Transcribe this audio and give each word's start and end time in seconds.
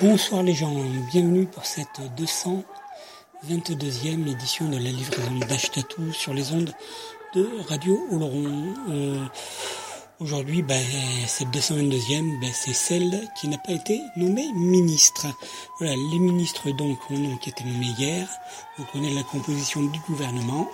Bonsoir 0.00 0.42
les 0.42 0.54
gens, 0.54 0.74
bienvenue 1.12 1.44
pour 1.44 1.66
cette 1.66 2.00
222e 2.16 4.30
édition 4.30 4.68
de 4.68 4.76
la 4.76 4.90
livraison 4.90 5.34
d'Ashkatou 5.46 6.12
sur 6.12 6.32
les 6.32 6.52
ondes 6.52 6.72
de 7.34 7.46
Radio 7.68 8.00
Oloron. 8.10 8.74
Euh, 8.88 9.26
Aujourd'hui, 10.20 10.62
ben, 10.62 10.82
cette 11.26 11.48
222e, 11.48 12.40
ben, 12.40 12.50
c'est 12.52 12.72
celle 12.72 13.28
qui 13.38 13.48
n'a 13.48 13.58
pas 13.58 13.72
été 13.72 14.00
nommée 14.16 14.50
ministre. 14.54 15.26
Voilà, 15.78 15.94
les 16.12 16.18
ministres 16.18 16.70
donc 16.70 16.98
ont 17.10 17.38
été 17.46 17.64
nommés 17.64 17.94
hier. 17.98 18.28
On 18.78 18.84
connaît 18.84 19.14
la 19.14 19.22
composition 19.22 19.82
du 19.82 19.98
gouvernement. 20.00 20.68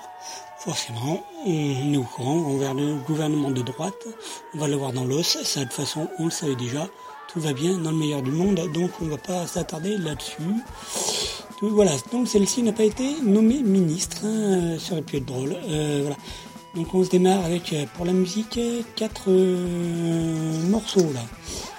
Forcément, 0.59 1.23
on 1.45 1.93
est 1.93 1.97
au 1.97 2.03
courant, 2.03 2.45
on 2.49 2.75
le 2.75 2.97
gouvernement 3.07 3.51
de 3.51 3.63
droite. 3.63 4.07
On 4.55 4.59
va 4.59 4.67
le 4.67 4.75
voir 4.75 4.93
dans 4.93 5.05
l'os. 5.05 5.39
Ça, 5.45 5.61
de 5.61 5.65
toute 5.67 5.75
façon, 5.75 6.09
on 6.19 6.25
le 6.25 6.31
savait 6.31 6.57
déjà. 6.57 6.89
Tout 7.33 7.41
va 7.41 7.53
bien 7.53 7.79
dans 7.79 7.91
le 7.91 7.97
meilleur 7.97 8.23
du 8.23 8.31
monde, 8.31 8.61
donc 8.73 8.91
on 9.01 9.05
ne 9.05 9.11
va 9.11 9.19
pas 9.19 9.47
s'attarder 9.47 9.99
là-dessus. 9.99 10.43
Voilà, 11.63 11.93
donc 12.13 12.29
celle-ci 12.29 12.63
n'a 12.63 12.73
pas 12.73 12.85
été 12.85 13.21
nommée 13.23 13.63
ministre. 13.63 14.19
Hein. 14.25 14.77
Ça 14.79 14.93
aurait 14.93 15.03
pu 15.03 15.17
être 15.17 15.27
drôle. 15.27 15.57
Euh, 15.69 16.01
voilà. 16.03 16.17
Donc 16.77 16.95
on 16.95 17.03
se 17.03 17.09
démarre 17.09 17.43
avec 17.47 17.73
euh, 17.73 17.87
pour 17.95 18.05
la 18.05 18.13
musique 18.13 18.61
quatre 18.97 19.31
euh, 19.31 20.69
morceaux 20.69 21.11
là. 21.15 21.23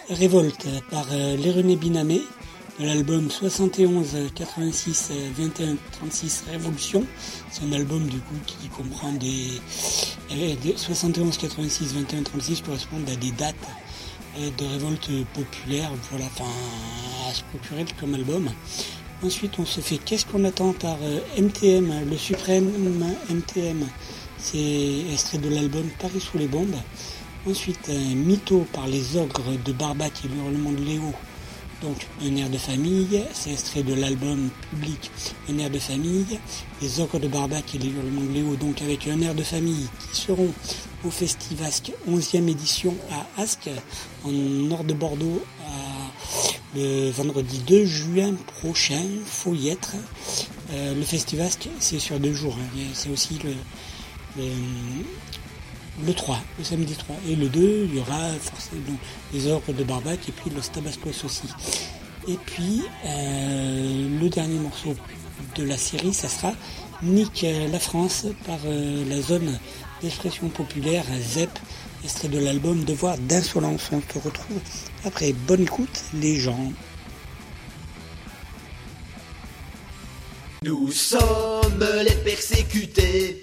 Révolte 0.10 0.66
par 0.90 1.06
euh, 1.12 1.76
Binamé 1.76 2.20
de 2.80 2.86
l'album 2.86 3.30
71 3.30 4.32
86 4.34 5.12
21 5.38 5.76
36 5.92 6.46
Révolution. 6.52 7.06
C'est 7.52 7.64
un 7.64 7.74
album 7.74 8.08
du 8.08 8.18
coup 8.18 8.36
qui 8.48 8.70
comprend 8.70 9.12
des, 9.12 9.62
71 10.76 11.38
86 11.38 11.94
21 11.94 12.24
36 12.24 12.62
correspondent 12.62 13.10
à 13.12 13.16
des 13.16 13.32
dates 13.32 13.56
de 14.58 14.66
révolte 14.66 15.10
populaire, 15.34 15.92
voilà, 16.12 16.26
enfin 16.26 16.50
à 17.30 17.34
se 17.34 17.44
procurer 17.44 17.86
comme 18.00 18.14
album. 18.14 18.50
Ensuite 19.24 19.58
on 19.60 19.66
se 19.66 19.82
fait 19.82 19.98
Qu'est-ce 19.98 20.26
qu'on 20.26 20.44
attend 20.44 20.74
par 20.74 20.98
MTM, 21.38 22.10
le 22.10 22.18
suprême 22.18 22.72
MTM 23.30 23.86
c'est 24.38 25.12
extrait 25.12 25.40
de 25.40 25.50
l'album 25.50 25.90
Paris 26.00 26.22
sous 26.22 26.38
les 26.38 26.48
bombes. 26.48 26.76
Ensuite, 27.50 27.90
un 27.90 28.16
mytho 28.16 28.68
par 28.72 28.88
les 28.88 29.18
ogres 29.18 29.58
de 29.66 29.72
Barbac 29.72 30.14
et 30.24 30.28
l'hurlement 30.28 30.72
de 30.72 30.84
Léo. 30.84 31.14
Donc, 31.82 32.08
un 32.24 32.36
air 32.36 32.50
de 32.50 32.58
famille. 32.58 33.24
C'est 33.34 33.52
extrait 33.52 33.84
de 33.84 33.94
l'album 33.94 34.50
public 34.72 35.12
Un 35.50 35.60
air 35.60 35.70
de 35.70 35.80
famille. 35.80 36.40
Les 36.82 37.00
ogres 37.00 37.20
de 37.20 37.28
Barbac 37.28 37.76
et 37.76 37.78
les 37.78 37.90
hurlements 37.90 38.22
de. 38.22 38.56
Donc, 38.56 38.82
avec 38.82 39.08
un 39.08 39.22
air 39.22 39.36
de 39.36 39.44
famille 39.44 39.88
qui 40.12 40.22
seront 40.22 40.52
au 41.06 41.12
Festivasque 41.12 41.92
11e 42.10 42.50
édition 42.50 42.96
à 43.12 43.42
Ascq, 43.42 43.70
en 44.24 44.32
nord 44.32 44.84
de 44.84 44.94
Bordeaux, 44.94 45.44
le 46.76 47.10
vendredi 47.12 47.60
2 47.60 47.86
juin 47.86 48.34
prochain. 48.60 49.04
Faut 49.26 49.54
y 49.54 49.70
être. 49.70 49.96
Euh, 50.72 50.96
le 50.96 51.04
Festivasque, 51.04 51.70
c'est 51.80 52.00
sur 52.00 52.20
deux 52.20 52.34
jours. 52.34 52.58
Hein. 52.60 52.80
C'est 52.94 53.10
aussi 53.10 53.40
le 53.44 53.54
3, 56.14 56.40
le 56.58 56.64
samedi 56.64 56.94
3. 56.96 57.16
Et 57.30 57.36
le 57.36 57.50
2, 57.50 57.88
il 57.90 57.96
y 57.96 58.00
aura 58.00 58.30
forcément 58.42 58.98
les 59.34 59.48
orques 59.48 59.74
de 59.76 59.84
Barbac 59.84 60.20
et 60.28 60.32
puis 60.32 60.50
Los 60.52 60.70
Tabascos 60.74 61.26
aussi. 61.26 61.48
Et 62.28 62.38
puis, 62.46 62.84
euh, 63.06 64.20
le 64.20 64.30
dernier 64.30 64.60
morceau 64.60 64.96
de 65.56 65.64
la 65.64 65.78
série, 65.78 66.14
ça 66.14 66.28
sera 66.28 66.54
Nick 67.02 67.46
la 67.72 67.80
France 67.80 68.26
par 68.46 68.60
euh, 68.66 69.06
la 69.08 69.22
zone 69.22 69.58
d'expression 70.02 70.50
populaire 70.50 71.06
ZEP, 71.22 71.50
extrait 72.04 72.28
de 72.28 72.40
l'album 72.40 72.84
Devoir 72.84 73.18
d'insolence. 73.18 73.90
On 73.92 74.02
se 74.02 74.20
retrouve 74.20 74.60
après. 75.06 75.34
Bonne 75.34 75.64
écoute, 75.64 76.04
les 76.14 76.36
gens. 76.36 76.72
Nous 80.64 80.92
sommes 80.92 81.86
les 82.04 82.16
persécutés 82.24 83.42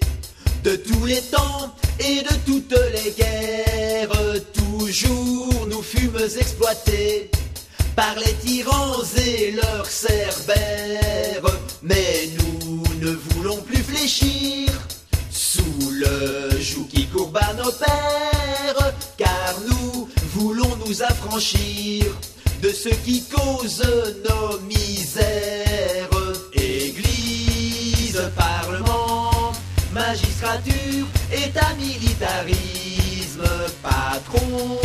de 0.65 0.75
tous 0.77 1.05
les 1.05 1.21
temps 1.21 1.75
et 1.99 2.23
de 2.23 2.35
toutes 2.43 2.75
les 2.95 3.11
guerres. 3.11 4.41
Toujours 4.51 5.67
nous 5.69 5.83
fûmes 5.83 6.27
exploités 6.39 7.29
par 7.95 8.15
les 8.15 8.33
tyrans 8.33 9.03
et 9.15 9.51
leurs 9.51 9.85
cerbères. 9.85 11.51
Mais 11.83 12.29
nous 12.39 12.83
ne 12.99 13.11
voulons 13.11 13.61
plus 13.61 13.83
fléchir 13.83 14.69
sous 15.29 15.91
le 15.91 16.59
joug 16.59 16.87
qui 16.87 17.05
courba 17.07 17.45
nos 17.63 17.71
pères, 17.71 18.93
car 19.17 19.53
nous 19.67 20.09
voulons 20.33 20.75
nous 20.83 21.03
affranchir 21.03 22.05
de 22.63 22.69
ce 22.69 22.89
qui 22.89 23.23
cause 23.25 23.83
nos 24.27 24.59
misères. 24.61 26.09
Église, 26.53 28.19
Parlement, 28.35 29.51
magistrature, 30.55 31.07
État 31.31 31.73
militarisme, 31.77 33.43
patrons 33.81 34.79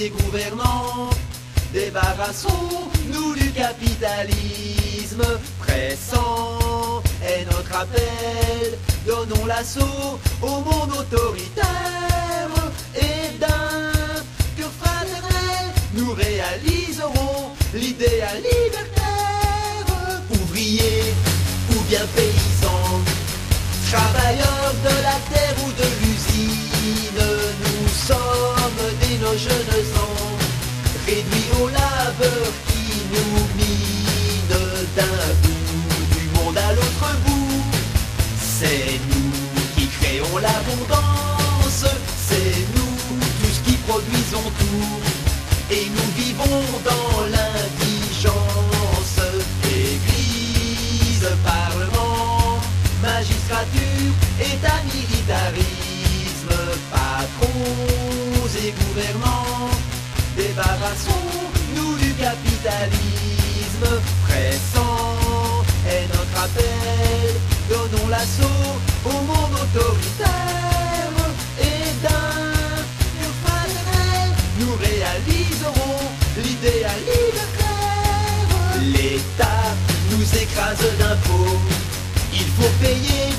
et 0.00 0.10
gouvernants, 0.10 1.10
débarrassons-nous 1.72 3.34
du 3.34 3.50
capitalisme 3.50 5.22
pressant. 5.58 7.02
Est 7.22 7.44
notre 7.44 7.76
appel, 7.76 8.78
donnons 9.06 9.46
l'assaut 9.46 10.18
au 10.42 10.48
monde 10.48 10.92
autoritaire. 10.98 11.64
Et 12.96 13.38
d'un 13.38 13.92
cœur 14.56 14.70
fraternel, 14.80 15.74
nous 15.94 16.12
réaliserons 16.12 17.50
l'idéal 17.74 18.36
libertaire, 18.36 20.22
ouvriers 20.30 21.14
ou 21.70 21.80
bien 21.88 22.00
paysans 22.16 23.09
Travailleurs 23.90 24.72
de 24.84 24.94
la 25.02 25.18
terre 25.32 25.56
ou 25.66 25.72
de 25.72 25.88
l'usine, 26.00 27.18
nous 27.18 27.88
sommes 27.88 28.86
des 29.00 29.18
nos 29.18 29.36
jeunes 29.36 29.90
ans, 29.96 30.38
réduits 31.06 31.50
au 31.60 31.66
labeur 31.66 32.46
qui 32.68 33.02
nous 33.10 33.34
mine 33.56 34.54
d'un 34.94 35.18
bout 35.42 36.04
du 36.14 36.24
monde 36.38 36.56
à 36.56 36.72
l'autre 36.72 37.16
bout. 37.26 37.64
C'est 38.40 39.00
nous 39.10 39.32
qui 39.74 39.88
créons 39.88 40.38
l'abondance, 40.38 41.84
c'est 42.28 42.64
nous 42.76 43.18
tous 43.40 43.58
qui 43.68 43.76
produisons 43.88 44.52
tout, 44.60 45.00
et 45.68 45.86
nous 45.90 46.10
vivons 46.22 46.62
dans 46.84 47.22
l'indigence. 47.22 47.39
État 55.20 55.50
militarisme, 55.52 56.56
patrons 56.90 58.46
et 58.64 58.72
gouvernants, 58.72 59.70
débarrassons-nous 60.36 61.96
du 61.98 62.12
capitalisme, 62.14 63.86
pressant. 64.24 65.64
Est 65.86 66.06
notre 66.08 66.44
appel, 66.44 67.34
donnons 67.68 68.08
l'assaut 68.08 68.70
au 69.04 69.16
monde 69.28 69.54
autoritaire. 69.62 71.16
Et 71.60 71.84
d'un 72.02 72.54
pur 73.12 73.32
fraternel, 73.44 74.28
nous 74.58 74.74
réaliserons 74.76 75.98
l'idéal 76.36 77.00
libertaire. 77.00 78.48
L'État 78.94 79.64
nous 80.10 80.26
écrase 80.42 80.86
d'impôts. 80.98 81.58
Il 82.32 82.46
faut 82.56 82.72
payer, 82.80 83.34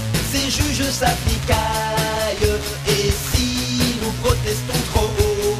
ces 0.52 0.62
juges 0.62 0.90
s'appliquaillent. 0.90 2.60
Et 2.88 3.12
si 3.32 3.96
nous 4.02 4.12
protestons 4.24 4.82
trop 4.94 5.10
haut, 5.20 5.58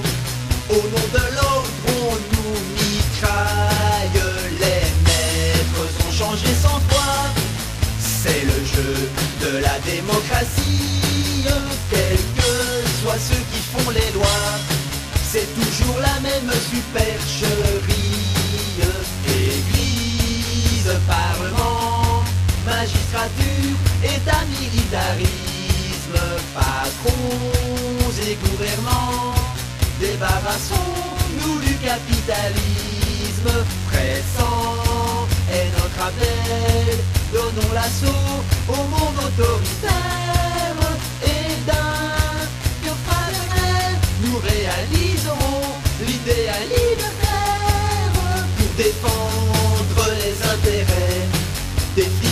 au 0.70 0.76
nom 0.76 1.08
de 1.14 1.36
l'ordre, 1.36 1.70
on 1.88 2.16
nous 2.34 2.58
mitraille. 2.76 4.22
Les 4.60 4.86
maîtres 5.06 6.08
ont 6.08 6.12
changé 6.12 6.48
sans 6.62 6.80
foi, 6.90 7.12
c'est 8.00 8.44
le 8.44 8.66
jeu 8.74 9.10
de 9.42 9.58
la 9.58 9.80
démocratie. 9.80 10.90
Quelques 11.90 12.42
font 13.74 13.90
les 13.92 14.12
lois. 14.14 14.52
C'est 15.24 15.48
toujours 15.56 16.00
la 16.00 16.20
même 16.20 16.52
supercherie. 16.72 18.10
Église, 19.28 20.92
parlement, 21.08 22.24
magistrature, 22.66 23.78
état 24.04 24.44
militarisme, 24.60 26.20
patrons 26.54 28.12
et 28.28 28.36
gouvernants. 28.36 29.36
Débarrassons-nous 30.00 31.60
du 31.60 31.76
capitalisme 31.78 33.52
pressant 33.88 35.28
est 35.52 35.70
notre 35.78 36.08
appel. 36.08 36.98
Donnons 37.32 37.74
l'assaut 37.74 38.44
au 38.68 38.82
monde 38.94 39.18
autoritaire 39.26 40.76
et 41.24 41.56
d'un 41.68 42.18
cœur 42.84 42.98
fraternel, 43.06 43.94
nous 44.24 44.38
réaliserons 44.40 45.62
l'idéal 46.06 46.64
libertaire 46.68 48.12
pour 48.58 48.72
défendre 48.76 50.10
les 50.20 50.36
intérêts 50.54 51.28
des 51.96 52.04
flibustiers 52.04 52.31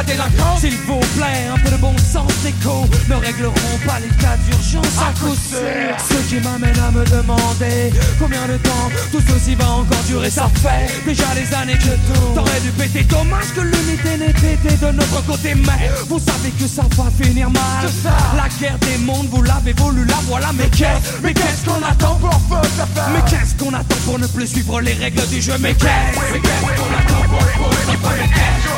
la 0.00 0.04
délinquance. 0.04 0.60
S'il 0.60 0.76
vous 0.86 1.00
plaît, 1.16 1.48
un 1.52 1.58
peu 1.58 1.70
de 1.70 1.76
bon 1.76 1.94
sens, 1.98 2.30
écho 2.46 2.86
ne 3.08 3.14
régleront 3.14 3.78
pas 3.86 3.98
les 4.00 4.08
cas 4.16 4.36
d'urgence 4.46 4.98
à 4.98 5.12
coup 5.18 5.34
sûr. 5.34 5.94
Ce 5.98 6.28
qui 6.28 6.40
m'amène 6.40 6.78
à 6.78 6.90
me 6.90 7.04
demander 7.04 7.92
combien 8.18 8.46
de 8.46 8.56
temps 8.58 8.90
tout 9.12 9.22
ceci 9.28 9.54
va 9.54 9.68
encore 9.70 10.02
durer. 10.08 10.30
Ça 10.30 10.48
fait 10.62 11.04
déjà 11.04 11.24
des 11.34 11.54
années 11.54 11.78
que 11.78 11.94
tout 12.06 12.34
t'aurais 12.34 12.60
dû 12.60 12.70
péter. 12.70 13.04
Dommage 13.04 13.52
que 13.54 13.60
l'unité 13.60 14.16
n'ait 14.18 14.32
pété 14.32 14.76
de 14.76 14.92
notre 14.92 15.24
côté, 15.26 15.54
mais 15.54 15.90
vous 16.08 16.18
savez 16.18 16.50
que 16.50 16.66
ça 16.66 16.82
va 16.96 17.10
finir 17.22 17.50
mal. 17.50 17.90
La 18.36 18.48
guerre 18.58 18.78
des 18.78 18.98
mondes, 18.98 19.28
vous 19.30 19.42
l'avez 19.42 19.72
voulu, 19.72 20.04
la 20.04 20.16
voilà. 20.26 20.50
Mais 20.54 20.68
qu'est-ce, 20.68 21.22
mais 21.22 21.34
qu'est-ce 21.34 21.64
qu'on 21.64 21.82
attend 21.82 22.14
pour 22.16 22.30
du 22.30 22.68
jeu 22.76 22.84
Mais 23.14 23.30
qu'est-ce, 23.30 23.54
qu'on 23.56 23.74
attend 23.74 23.96
pour 24.04 24.18
ne 24.18 24.26
plus 24.26 24.46
suivre 24.46 24.80
les 24.80 24.94
règles 24.94 25.26
du 25.28 25.40
jeu 25.40 25.54
Mais 25.60 25.74
qu'est-ce, 25.74 26.32
mais 26.32 26.40
qu'est-ce 26.40 26.80
qu'on 26.80 26.92
attend 26.98 27.28
pour 27.28 27.38
plus 27.38 27.86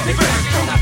Mais 0.07 0.13
qu'est-ce, 0.15 0.57
qu'on 0.57 0.73
attend 0.73 0.82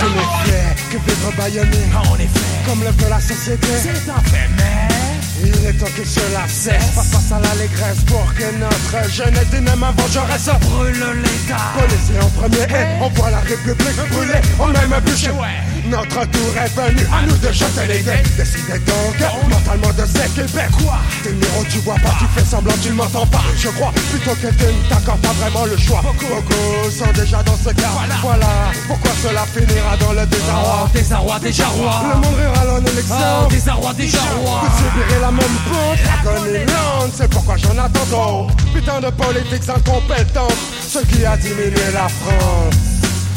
Je 0.00 0.06
ne 0.06 0.10
fais 0.44 0.74
que 0.90 0.96
vivre 0.96 1.32
baïonné 1.36 1.78
En 1.94 2.14
effet, 2.16 2.40
Comme 2.66 2.80
le 2.82 2.90
veut 2.90 3.10
la 3.10 3.20
société. 3.20 3.66
C'est 3.82 4.10
un 4.10 4.20
fait, 4.30 4.48
mais 4.56 4.99
Il 5.42 5.66
est 5.66 5.72
temps 5.72 5.86
que 5.96 6.04
cela 6.04 6.46
cesse 6.48 6.90
Face 6.94 7.10
face 7.10 7.32
à 7.32 7.40
l'allégresse 7.40 8.00
pour 8.06 8.34
que 8.34 8.44
notre 8.58 9.10
jeunesse 9.10 9.48
dyname 9.50 9.86
vengeresse 9.96 10.50
brûle 10.60 11.04
l'État. 11.22 11.56
Policier 11.78 12.20
en 12.20 12.28
premier 12.30 12.62
et 12.62 13.02
on 13.02 13.08
voit 13.08 13.30
la 13.30 13.40
République 13.40 13.96
brûler. 14.10 14.40
On 14.58 14.66
même 14.68 15.00
bûcher 15.04 15.30
Notre 15.90 16.24
tour 16.30 16.52
est 16.56 16.72
venu 16.76 17.04
à 17.12 17.26
nous 17.26 17.36
de 17.36 17.52
jeter 17.52 17.86
les 17.88 17.98
dés. 18.02 18.22
Décidez 18.36 18.78
donc 18.86 19.16
mentalement 19.50 19.92
de 19.92 20.06
s'équiper. 20.06 20.66
Quoi? 20.82 20.98
T'es 21.24 21.32
Niro 21.32 21.64
tu 21.68 21.78
vois 21.78 21.96
pas, 21.96 22.14
tu 22.18 22.26
fais 22.34 22.44
semblant 22.44 22.74
tu 22.82 22.90
ne 22.90 22.94
m'entends 22.94 23.26
pas. 23.26 23.42
Je 23.58 23.68
crois 23.70 23.92
plutôt 24.10 24.30
que 24.36 24.46
tu 24.54 24.64
ne 24.66 24.88
t'accordes 24.88 25.20
pas 25.20 25.32
vraiment 25.40 25.64
le 25.66 25.76
choix. 25.76 26.00
Beaucoup 26.02 26.90
sont 26.90 27.10
déjà 27.12 27.42
dans 27.42 27.56
ce 27.56 27.70
cas. 27.70 27.90
Voilà. 28.22 28.46
Pourquoi 28.86 29.10
cela 29.22 29.44
finira 29.52 29.96
dans 29.98 30.12
le 30.12 30.20
Oh, 30.22 30.26
désarroi 30.26 30.88
désarroi, 30.94 31.38
déjà 31.40 31.64
Le 31.64 31.80
roi. 31.82 32.02
monde 32.14 32.36
rira 32.38 32.72
en 32.72 32.76
Oh, 32.76 32.88
élection 32.88 33.48
désarroi, 33.50 33.92
déjà 33.94 34.18
roi. 34.38 34.60
vous 34.62 34.76
subirez 34.78 35.20
la 35.20 35.30
même 35.32 35.56
pente, 35.70 36.24
Dragonland, 36.24 37.10
c'est 37.16 37.30
pourquoi 37.30 37.56
j'en 37.56 37.70
attends 37.82 38.06
trop. 38.10 38.46
Putain 38.74 39.00
de 39.00 39.10
politiques 39.10 39.68
incompétentes, 39.68 40.52
ce 40.88 40.98
qui 41.00 41.24
a 41.24 41.36
diminué 41.36 41.90
la 41.92 42.08
France. 42.08 42.74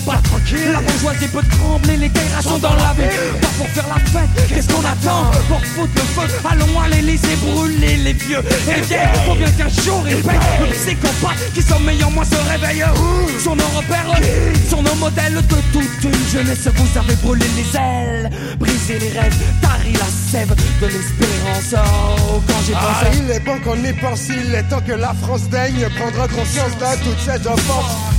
pas 0.00 0.18
tranquille. 0.22 0.70
La 0.72 0.80
bourgeoisie 0.80 1.28
peut 1.28 1.42
trembler, 1.58 1.96
les 1.96 2.08
guerres 2.08 2.42
sont 2.42 2.58
dans 2.58 2.74
la 2.74 2.92
vie. 2.94 3.08
Pas 3.40 3.48
pour 3.58 3.68
faire 3.68 3.86
la 3.88 4.00
fête, 4.10 4.48
qu'est-ce 4.48 4.68
qu'on 4.68 4.80
attend? 4.84 5.30
Pour 5.48 5.60
foutre 5.64 5.92
le 5.94 6.00
feu, 6.28 6.38
allons 6.50 6.80
à 6.80 6.88
l'Elysée 6.88 7.36
brûler 7.42 7.96
les 7.96 8.12
vieux 8.12 8.38
et 8.68 8.74
les 8.74 8.80
vieilles. 8.82 9.08
Faut 9.26 9.34
bien 9.34 9.50
qu'un 9.50 9.68
jour 9.82 10.04
ils 10.08 10.16
payent. 10.22 10.38
Le 10.60 10.66
psychopathe 10.74 11.52
qui 11.54 11.62
sommeille 11.62 12.02
en 12.04 12.10
moi 12.10 12.24
se 12.24 12.36
réveille. 12.50 12.84
Sur 13.40 13.56
nos 13.56 13.64
repères, 13.76 14.06
sur 14.68 14.82
nos 14.82 14.94
modèles 14.96 15.34
de 15.34 15.56
toute 15.72 16.04
une 16.04 16.28
jeunesse, 16.32 16.68
vous 16.74 16.98
avez 16.98 17.14
brûlé 17.16 17.46
les 17.56 17.78
ailes, 17.78 18.30
brisé 18.58 18.98
les 18.98 19.18
rêves, 19.18 19.36
tari 19.60 19.92
la 19.92 20.06
sève 20.30 20.54
de 20.80 20.86
l'espérance. 20.86 21.74
Oh, 22.28 22.40
quand 22.46 22.54
j'ai 22.66 22.74
Ah, 22.74 23.04
pensé. 23.04 23.18
il 23.24 23.30
est 23.30 23.40
bon 23.40 23.58
qu'on 23.60 23.76
y 23.76 23.92
pense, 23.92 24.28
il 24.28 24.54
est 24.54 24.62
temps 24.64 24.80
que 24.80 24.92
la 24.92 25.14
France 25.22 25.48
daigne 25.50 25.86
prendre 25.98 26.28
conscience 26.28 26.72
de 26.78 27.04
toutes 27.04 27.20
ces 27.20 27.46
offenses. 27.46 27.92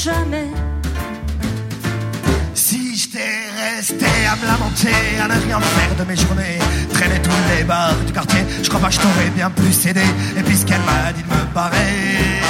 Jamais. 0.06 0.50
Si 2.54 2.96
j'étais 2.96 3.34
resté 3.64 4.06
à 4.32 4.36
me 4.40 4.46
lamenter, 4.46 5.02
à 5.24 5.28
ne 5.28 5.38
rien 5.46 5.60
faire 5.60 5.96
de 6.00 6.04
mes 6.10 6.16
journées, 6.16 6.60
traîner 6.94 7.20
tous 7.22 7.42
les 7.52 7.64
bars 7.64 7.96
du 8.06 8.14
quartier, 8.14 8.44
je 8.62 8.70
crois 8.70 8.82
pas 8.82 8.90
que 8.90 8.96
je 8.96 9.00
t'aurais 9.00 9.32
bien 9.36 9.50
plus 9.50 9.76
aidé. 9.88 10.06
Et 10.38 10.44
puisqu'elle 10.44 10.86
m'a 10.90 11.12
dit 11.16 11.24
de 11.24 11.32
me 11.36 11.44
barrer, 11.54 12.42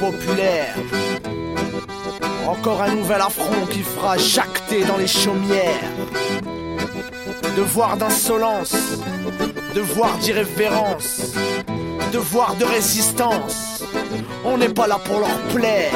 populaire. 0.00 0.74
Encore 2.48 2.80
un 2.80 2.94
nouvel 2.94 3.20
affront 3.20 3.66
qui 3.66 3.80
fera 3.80 4.16
jacter 4.16 4.84
dans 4.84 4.96
les 4.96 5.06
chaumières. 5.06 5.90
Devoir 7.54 7.98
d'insolence, 7.98 8.74
devoir 9.74 10.16
d'irrévérence, 10.18 11.34
devoir 12.10 12.54
de 12.56 12.64
résistance. 12.64 13.84
On 14.46 14.56
n'est 14.56 14.70
pas 14.70 14.86
là 14.86 14.98
pour 15.04 15.20
leur 15.20 15.38
plaire 15.54 15.92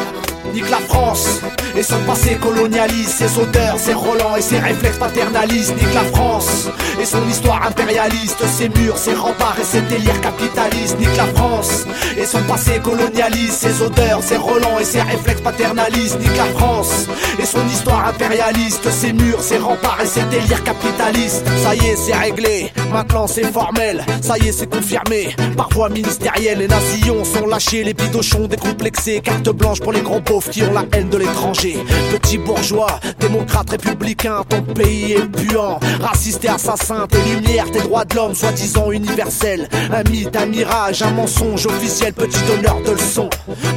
nique 0.58 0.70
la 0.70 0.78
France. 0.78 1.40
Et 1.76 1.82
son 1.82 2.00
passé 2.00 2.36
colonialiste, 2.36 3.10
ses 3.10 3.38
odeurs, 3.38 3.78
ses 3.78 3.94
relents 3.94 4.36
et 4.36 4.42
ses 4.42 4.58
réflexes 4.58 4.98
paternalistes, 4.98 5.74
nique 5.76 5.94
la 5.94 6.04
France. 6.04 6.68
Et 7.00 7.04
son 7.04 7.26
histoire 7.28 7.64
impérialiste, 7.66 8.44
ses 8.46 8.68
murs, 8.68 8.98
ses 8.98 9.14
remparts 9.14 9.56
et 9.60 9.64
ses 9.64 9.82
délires 9.82 10.20
capitalistes, 10.20 10.98
nique 10.98 11.16
la 11.16 11.26
France. 11.26 11.86
Et 12.16 12.24
son 12.24 12.42
passé 12.42 12.80
colonialiste, 12.82 13.52
ses 13.52 13.82
odeurs, 13.82 14.22
ses 14.22 14.36
relents 14.36 14.78
et 14.80 14.84
ses 14.84 15.02
réflexes 15.02 15.42
paternalistes, 15.42 16.18
nique 16.18 16.36
la 16.36 16.58
France 16.58 17.06
son 17.48 17.66
histoire 17.68 18.08
impérialiste, 18.08 18.90
ses 18.90 19.12
murs, 19.12 19.40
ses 19.40 19.56
remparts 19.56 20.00
et 20.02 20.06
ses 20.06 20.22
délires 20.24 20.62
capitalistes. 20.64 21.44
Ça 21.62 21.74
y 21.74 21.78
est, 21.78 21.96
c'est 21.96 22.14
réglé, 22.14 22.70
maintenant 22.92 23.26
c'est 23.26 23.50
formel, 23.50 24.04
ça 24.20 24.36
y 24.38 24.48
est, 24.48 24.52
c'est 24.52 24.66
confirmé. 24.66 25.34
Par 25.56 25.70
voie 25.70 25.88
ministérielle, 25.88 26.58
les 26.58 26.68
nazillons 26.68 27.24
sont 27.24 27.46
lâchés, 27.46 27.84
les 27.84 27.94
bidochons 27.94 28.48
décomplexés, 28.48 29.20
carte 29.20 29.48
blanche 29.48 29.80
pour 29.80 29.92
les 29.92 30.02
gros 30.02 30.20
pauvres 30.20 30.50
qui 30.50 30.62
ont 30.62 30.72
la 30.72 30.84
haine 30.92 31.08
de 31.08 31.16
l'étranger. 31.16 31.78
Petits 32.12 32.38
bourgeois, 32.38 33.00
démocrates 33.18 33.70
républicains, 33.70 34.42
ton 34.48 34.60
pays 34.62 35.12
est 35.12 35.26
puant. 35.26 35.80
Raciste 36.02 36.44
et 36.44 36.48
assassin, 36.48 37.06
tes 37.08 37.22
lumières, 37.22 37.70
tes 37.70 37.80
droits 37.80 38.04
de 38.04 38.14
l'homme, 38.14 38.34
soi-disant 38.34 38.92
universels. 38.92 39.68
Un 39.90 40.08
mythe, 40.10 40.36
un 40.36 40.46
mirage, 40.46 41.00
un 41.02 41.12
mensonge 41.12 41.66
officiel, 41.66 42.12
petit 42.12 42.40
donneur 42.46 42.82
de 42.84 42.90
leçons. 42.92 43.30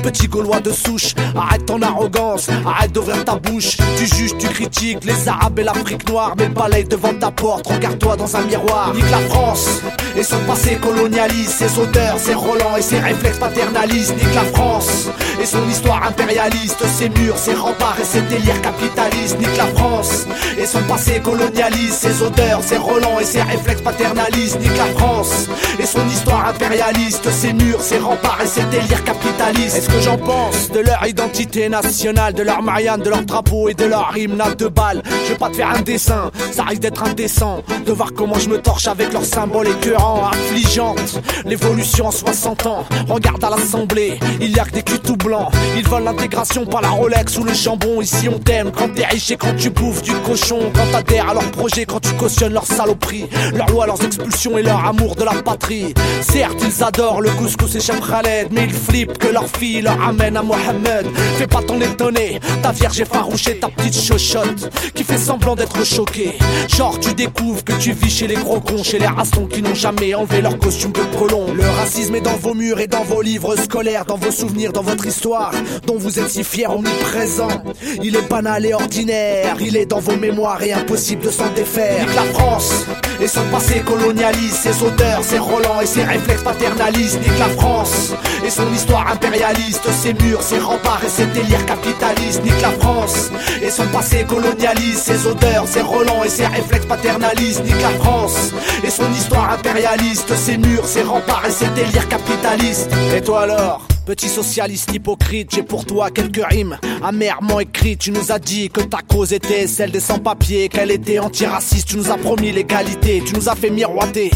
Petit 0.04 0.28
gaulois 0.28 0.60
de 0.60 0.72
souche, 0.72 1.16
arrête 1.36 1.66
ton 1.66 1.82
arrogance, 1.82 2.50
arrête 2.66 2.92
d'ouvrir 2.92 3.24
ta 3.24 3.36
bouche. 3.36 3.61
Tu 3.62 4.08
juges, 4.08 4.36
tu 4.39 4.48
critiques 4.48 5.06
les 5.06 5.27
arabes 5.27 5.59
et 5.59 5.64
l'Afrique 5.64 6.09
noire, 6.09 6.33
mais 6.36 6.50
balaye 6.50 6.83
devant 6.83 7.14
ta 7.14 7.29
porte, 7.29 7.68
regarde-toi 7.68 8.16
dans 8.16 8.36
un 8.36 8.42
miroir. 8.42 8.92
Nique 8.96 9.12
la 9.12 9.20
France 9.20 9.81
et 10.18 10.24
son 10.24 10.40
passé 10.48 10.77
colonialiste, 10.81 11.51
ses 11.51 11.79
odeurs, 11.79 12.18
ses 12.18 12.33
relents 12.33 12.75
et 12.75 12.81
ses 12.81 13.00
réflexes 13.00 13.38
paternalistes. 13.38 14.16
Nique 14.16 14.33
la 14.33 14.46
France 14.46 15.09
et 15.40 15.46
son 15.46 15.68
histoire 15.70 16.03
impérialiste. 16.03 16.83
Ses 16.88 17.09
murs, 17.09 17.38
ses 17.38 17.53
remparts 17.53 17.98
et 18.01 18.03
ses 18.03 18.22
délires 18.22 18.62
capitalistes. 18.62 19.38
Nique 19.40 19.57
la 19.57 19.68
France 19.68 20.25
et 20.57 20.66
son 20.66 20.81
passé 20.83 21.22
colonialiste, 21.24 21.94
ses 21.94 22.24
odeurs, 22.24 22.64
ses 22.64 22.77
relents 22.77 23.20
et 23.20 23.25
ses 23.25 23.44
réflexes 23.44 23.81
paternalistes. 23.83 24.59
Nique 24.59 24.77
la 24.77 25.00
France 25.00 25.48
et 25.79 25.86
son 25.86 26.07
histoire 26.07 26.48
impérialiste, 26.48 27.29
ses 27.29 27.53
murs, 27.53 27.81
ses 27.81 28.00
remparts 28.00 28.40
et 28.44 28.48
ses 28.48 28.64
délires 28.64 29.03
capitalistes. 29.03 29.77
Est-ce 29.77 29.90
que 29.90 30.01
j'en 30.01 30.18
pense 30.18 30.72
de 30.72 30.79
leur 30.79 31.05
identité 31.05 31.70
nationale, 31.70 32.33
de 32.33 32.42
leur 32.42 32.64
Marianne, 32.64 33.01
de 33.01 33.09
leur 33.09 33.22
drapeau 33.22 33.50
et 33.70 33.74
de 33.74 33.85
leur 33.85 34.16
hymne 34.16 34.40
à 34.40 34.53
deux 34.55 34.70
balles 34.70 35.01
Je 35.25 35.33
vais 35.33 35.37
pas 35.37 35.50
te 35.50 35.57
faire 35.57 35.70
un 35.70 35.81
dessin, 35.81 36.31
ça 36.51 36.64
risque 36.64 36.81
d'être 36.81 37.03
indécent 37.03 37.61
de 37.85 37.92
voir 37.92 38.14
comment 38.16 38.40
je 38.40 38.50
me 38.50 38.61
torche 38.61 38.87
avec 38.87 39.11
leurs 39.11 39.25
symboles 39.25 39.68
écœurants, 39.68 40.27
affligeantes. 40.27 41.22
L'évolution 41.46 42.07
en 42.07 42.11
60 42.11 42.66
ans, 42.66 42.85
regarde 43.09 43.44
à 43.44 43.50
l'assemblée, 43.50 44.20
il 44.40 44.55
y 44.55 44.59
a 44.59 44.64
que 44.64 44.72
des 44.72 44.83
culs 44.83 45.00
tout 45.00 45.18
blancs, 45.18 45.51
ils 45.75 45.87
veulent 45.87 46.03
l'intégration 46.03 46.66
par 46.66 46.81
la 46.81 46.90
Rolex 46.90 47.37
ou 47.37 47.44
le 47.44 47.53
jambon. 47.53 48.01
Ici 48.01 48.29
on 48.29 48.40
t'aime 48.40 48.72
quand 48.72 48.94
t'es 48.94 49.05
riche 49.05 49.31
et 49.31 49.37
quand 49.37 49.55
tu 49.55 49.70
bouffes 49.70 50.01
du 50.01 50.14
cochon. 50.25 50.72
Quand 50.74 50.92
t'adhères 50.92 51.29
à 51.29 51.33
leurs 51.33 51.51
projets, 51.51 51.85
quand 51.85 52.00
tu 52.00 52.14
cautionnes 52.14 52.53
leurs 52.53 52.66
saloperies, 52.66 53.27
leurs 53.53 53.70
lois, 53.70 53.85
leurs 53.85 54.03
expulsions 54.03 54.57
et 54.57 54.64
leur 54.64 54.85
amour 54.85 55.16
de 55.16 55.24
la 55.24 55.33
patrie. 55.42 55.94
Certes, 56.22 56.64
ils 56.64 56.83
adorent 56.83 57.22
le 57.22 57.29
couscous 57.31 57.75
et 57.75 57.79
chef 57.79 58.00
Khaled, 58.00 58.50
mais 58.51 58.66
ils 58.66 58.74
flippent 58.74 59.18
que 59.18 59.27
leur 59.27 59.48
fille 59.48 59.81
leur 59.81 60.01
amène 60.07 60.37
à 60.37 60.44
Mohamed. 60.44 61.07
Fais 61.37 61.48
pas 61.48 61.61
ton 61.61 61.79
étonné, 61.81 62.40
ta 62.61 62.72
vierge 62.72 63.01
effarouchée, 63.42 63.60
ta 63.60 63.70
petite 63.70 64.01
chochotte 64.01 64.70
qui 64.94 65.04
fait 65.04 65.18
semblant 65.18 65.56
d'être 65.56 65.86
choquée. 65.86 66.38
Genre, 66.68 67.00
tu 67.00 67.14
découvres 67.14 67.64
que 67.64 67.74
tu 67.74 67.92
vis 67.94 68.10
chez 68.10 68.27
les 68.27 68.36
gros 68.36 68.60
cons, 68.60 68.84
chez 68.84 69.00
les 69.00 69.08
rastons 69.08 69.46
qui 69.46 69.62
n'ont 69.62 69.75
jamais 69.75 70.14
enlevé 70.14 70.42
leur 70.42 70.58
costume 70.58 70.92
de 70.92 71.01
prolong. 71.16 71.54
Le 71.54 71.64
racisme 71.64 72.16
est 72.16 72.22
dans 72.22 72.36
vos 72.36 72.54
murs 72.54 72.80
et 72.80 72.88
dans 72.88 73.04
vos 73.04 73.22
livres 73.22 73.56
scolaires, 73.56 74.06
dans 74.06 74.18
vos 74.18 74.32
souvenirs, 74.32 74.72
dans 74.72 74.84
votre 74.84 75.06
histoire, 75.06 75.51
dont 75.86 75.98
vous 75.98 76.20
êtes 76.20 76.30
si 76.30 76.44
fier, 76.44 76.74
omniprésent. 76.74 77.64
Il 78.04 78.16
est 78.16 78.30
banal 78.30 78.66
et 78.66 78.74
ordinaire, 78.74 79.58
il 79.60 79.75
est 79.75 79.86
dans 79.86 80.00
vos 80.00 80.16
mémoires 80.16 80.62
et 80.64 80.74
impossible 80.74 81.24
de 81.24 81.32
s'en 81.32 81.50
défaire. 81.50 82.06
Nique 82.06 82.16
la 82.16 82.24
France 82.24 82.86
et 83.22 83.27
son 83.27 83.44
passé 83.51 83.82
colonialiste, 83.86 84.58
ses 84.64 84.84
odeurs, 84.84 85.24
ses 85.24 85.40
relents 85.40 85.82
et 85.82 85.86
ses 85.86 86.04
réflexes 86.04 86.44
paternalistes. 86.44 87.20
Nique 87.22 87.40
la 87.40 87.50
France 87.50 88.14
et 88.46 88.50
son 88.50 88.72
histoire 88.74 89.12
impérialiste, 89.12 89.90
ses 89.92 90.14
murs, 90.14 90.42
ses 90.42 90.60
remparts 90.60 91.01
et 91.06 91.10
ses 91.10 91.25
délires 91.27 91.66
capitalistes. 91.66 92.44
Nique 92.44 92.62
la 92.62 92.72
France 92.72 93.30
et 93.61 93.70
son 93.70 93.85
passé 93.87 94.25
colonialiste, 94.27 95.03
ses 95.03 95.27
odeurs, 95.27 95.67
ses 95.67 95.81
relents 95.81 96.24
et 96.24 96.29
ses 96.29 96.46
réflexes 96.46 96.85
paternalistes. 96.85 97.63
Nique 97.63 97.81
la 97.81 97.91
France 98.03 98.51
et 98.83 98.89
son 98.89 99.11
histoire 99.13 99.51
impérialiste, 99.51 100.35
ses 100.35 100.57
murs, 100.57 100.85
ses 100.85 101.03
remparts 101.03 101.46
et 101.48 101.51
ses 101.51 101.67
délires 101.67 102.07
capitalistes. 102.07 102.91
Et 103.15 103.22
toi 103.22 103.41
alors? 103.41 103.81
Petit 104.05 104.29
socialiste 104.29 104.94
hypocrite, 104.94 105.51
j'ai 105.53 105.61
pour 105.61 105.85
toi 105.85 106.09
quelques 106.09 106.44
rimes 106.44 106.77
amèrement 107.03 107.59
écrites. 107.59 108.00
Tu 108.00 108.11
nous 108.11 108.31
as 108.31 108.40
dit 108.40 108.70
que 108.70 108.81
ta 108.81 108.98
cause 109.07 109.31
était 109.31 109.68
celle 109.68 109.92
des 109.92 110.00
sans-papiers, 110.00 110.70
qu'elle 110.70 110.90
était 110.90 111.20
antiraciste. 111.20 111.90
Tu 111.90 111.98
nous 111.98 112.09
as 112.09 112.18
promis 112.18 112.51
l'égalité, 112.51 113.22
tu 113.25 113.35
nous 113.35 113.48
as 113.48 113.55
fait 113.55 113.70
miroiter. 113.70 114.31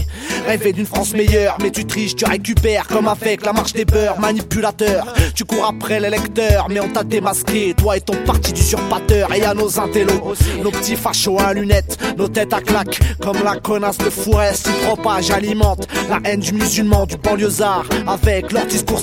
Rêver 0.48 0.72
d'une 0.72 0.86
France 0.86 1.14
meilleure, 1.14 1.58
mais 1.62 1.72
tu 1.72 1.84
triches, 1.86 2.16
tu 2.16 2.26
récupères 2.26 2.88
comme 2.88 3.08
avec 3.08 3.44
la 3.44 3.54
marche 3.54 3.74
des 3.74 3.86
beurs. 3.86 4.20
Manipulateur, 4.20 5.14
tu 5.34 5.46
cours 5.46 5.66
après 5.66 6.00
les 6.00 6.12
lecteurs, 6.12 6.68
mais 6.70 6.80
on 6.80 6.90
t'a 6.90 7.04
démasqué. 7.04 7.74
Toi 7.74 7.98
et 7.98 8.02
ton 8.02 8.16
parti 8.26 8.54
d'usurpateur, 8.54 9.34
et 9.34 9.44
à 9.44 9.56
nos 9.56 9.80
intellos, 9.80 10.36
nos 10.64 10.72
petits 10.72 10.96
fachos 10.96 11.40
à 11.40 11.54
lunettes, 11.54 11.98
nos 12.18 12.28
têtes 12.28 12.54
à 12.54 12.62
claque, 12.62 13.00
comme 13.20 13.44
la 13.44 13.56
connasse 13.56 13.98
de 13.98 14.12
Fourest 14.12 14.66
qui 14.66 14.86
propage, 14.86 15.32
alimente 15.32 15.88
la 16.08 16.20
haine 16.24 16.40
du 16.40 16.54
musulman, 16.54 17.08
du 17.08 17.18
banlieusard, 17.18 17.86
avec 18.08 18.52
leur 18.52 18.68
discours 18.68 19.02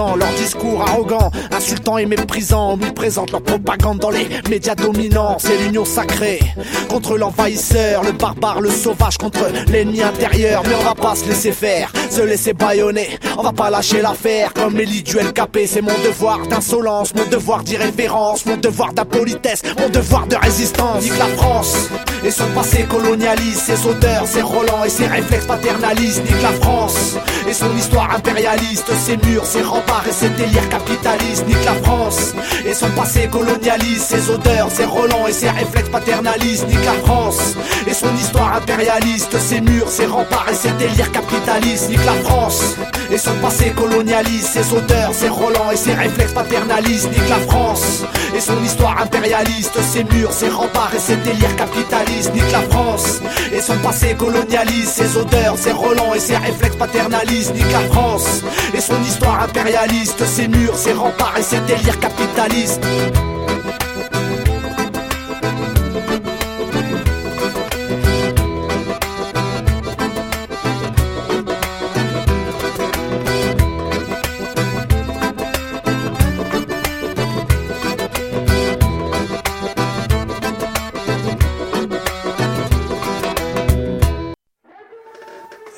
leur 0.00 0.32
discours 0.36 0.82
arrogant, 0.82 1.30
insultant 1.50 1.98
et 1.98 2.06
méprisant, 2.06 2.72
omniprésente 2.72 3.32
leur 3.32 3.42
propagande 3.42 3.98
dans 3.98 4.10
les 4.10 4.26
médias 4.48 4.74
dominants. 4.74 5.36
C'est 5.38 5.58
l'union 5.58 5.84
sacrée 5.84 6.40
contre 6.88 7.18
l'envahisseur, 7.18 8.02
le 8.02 8.12
barbare, 8.12 8.60
le 8.60 8.70
sauvage 8.70 9.18
contre 9.18 9.40
l'ennemi 9.68 10.02
intérieur. 10.02 10.62
Mais 10.66 10.74
on 10.74 10.84
va 10.84 10.94
pas 10.94 11.14
se 11.14 11.26
laisser 11.26 11.52
faire, 11.52 11.92
se 12.08 12.22
laisser 12.22 12.52
baïonner. 12.52 13.18
On 13.36 13.42
va 13.42 13.52
pas 13.52 13.70
lâcher 13.70 14.00
l'affaire 14.00 14.52
comme 14.54 14.78
Elie 14.78 15.02
du 15.02 15.16
LKP. 15.16 15.66
C'est 15.66 15.82
mon 15.82 15.98
devoir 16.04 16.46
d'insolence, 16.46 17.14
mon 17.14 17.26
devoir 17.26 17.62
d'irrévérence, 17.62 18.46
mon 18.46 18.56
devoir 18.56 18.92
d'impolitesse, 18.92 19.62
mon 19.78 19.88
devoir 19.88 20.26
de 20.26 20.36
résistance. 20.36 21.04
Nique 21.04 21.18
la 21.18 21.26
France 21.36 21.88
et 22.24 22.30
son 22.30 22.46
passé 22.54 22.84
colonialiste, 22.84 23.60
ses 23.60 23.86
odeurs, 23.86 24.26
ses 24.26 24.42
relents 24.42 24.84
et 24.84 24.90
ses 24.90 25.06
réflexes 25.06 25.46
paternalistes. 25.46 26.22
Nique 26.24 26.42
la 26.42 26.52
France 26.52 27.16
et 27.48 27.52
son 27.52 27.74
histoire 27.76 28.14
impérialiste, 28.14 28.90
ses 28.94 29.16
murs, 29.28 29.44
ses 29.44 29.62
rangs 29.62 29.79
et 30.08 30.12
ses 30.12 30.28
délires 30.30 30.68
capitalistes 30.68 31.46
nique 31.46 31.64
la 31.64 31.74
France. 31.74 32.34
Et 32.66 32.74
son 32.74 32.90
passé 32.90 33.28
colonialiste, 33.30 34.02
ses 34.02 34.30
odeurs, 34.30 34.70
ses 34.70 34.84
relents 34.84 35.26
et 35.26 35.32
ses 35.32 35.50
réflexes 35.50 35.88
paternalistes 35.88 36.66
nique 36.68 36.84
la 36.84 36.94
France. 37.04 37.56
Et 37.86 37.94
son 37.94 38.14
histoire 38.16 38.54
impérialiste, 38.56 39.38
ses 39.38 39.60
murs, 39.60 39.88
ses 39.88 40.06
remparts 40.06 40.48
et 40.50 40.54
ses 40.54 40.70
délires 40.72 41.12
capitalistes 41.12 41.90
nique 41.90 42.04
la 42.04 42.14
France. 42.28 42.76
Et 43.10 43.18
son 43.18 43.34
passé 43.42 43.70
colonialiste, 43.70 44.52
ses 44.52 44.72
odeurs, 44.72 45.12
ses 45.12 45.28
relents 45.28 45.70
et 45.72 45.76
ses 45.76 45.94
réflexes 45.94 46.32
paternalistes 46.32 47.10
nique 47.10 47.28
la 47.28 47.38
France. 47.38 48.04
Et 48.34 48.40
son 48.40 48.62
histoire 48.62 49.00
impérialiste, 49.02 49.78
ses 49.82 50.04
murs, 50.04 50.32
ses 50.32 50.48
remparts 50.48 50.92
et 50.94 51.00
ses 51.00 51.16
délires 51.16 51.56
capitalistes 51.56 52.32
nique 52.34 52.52
la 52.52 52.62
France. 52.62 53.20
Et 53.52 53.60
son 53.60 53.76
passé 53.78 54.14
colonialiste, 54.14 54.92
ses 54.92 55.16
odeurs, 55.16 55.56
ses 55.56 55.72
relents 55.72 56.14
et 56.14 56.20
ses 56.20 56.36
réflexes 56.36 56.76
paternalistes 56.76 57.54
nique 57.54 57.72
la 57.72 57.80
France. 57.92 58.42
Et 58.74 58.80
son 58.80 59.00
histoire 59.02 59.42
impérialiste 59.42 59.69
ses 60.24 60.48
murs, 60.48 60.76
ses 60.76 60.92
remparts 60.92 61.36
et 61.38 61.42
ses 61.42 61.60
délires 61.60 61.98
capitalistes. 62.00 62.84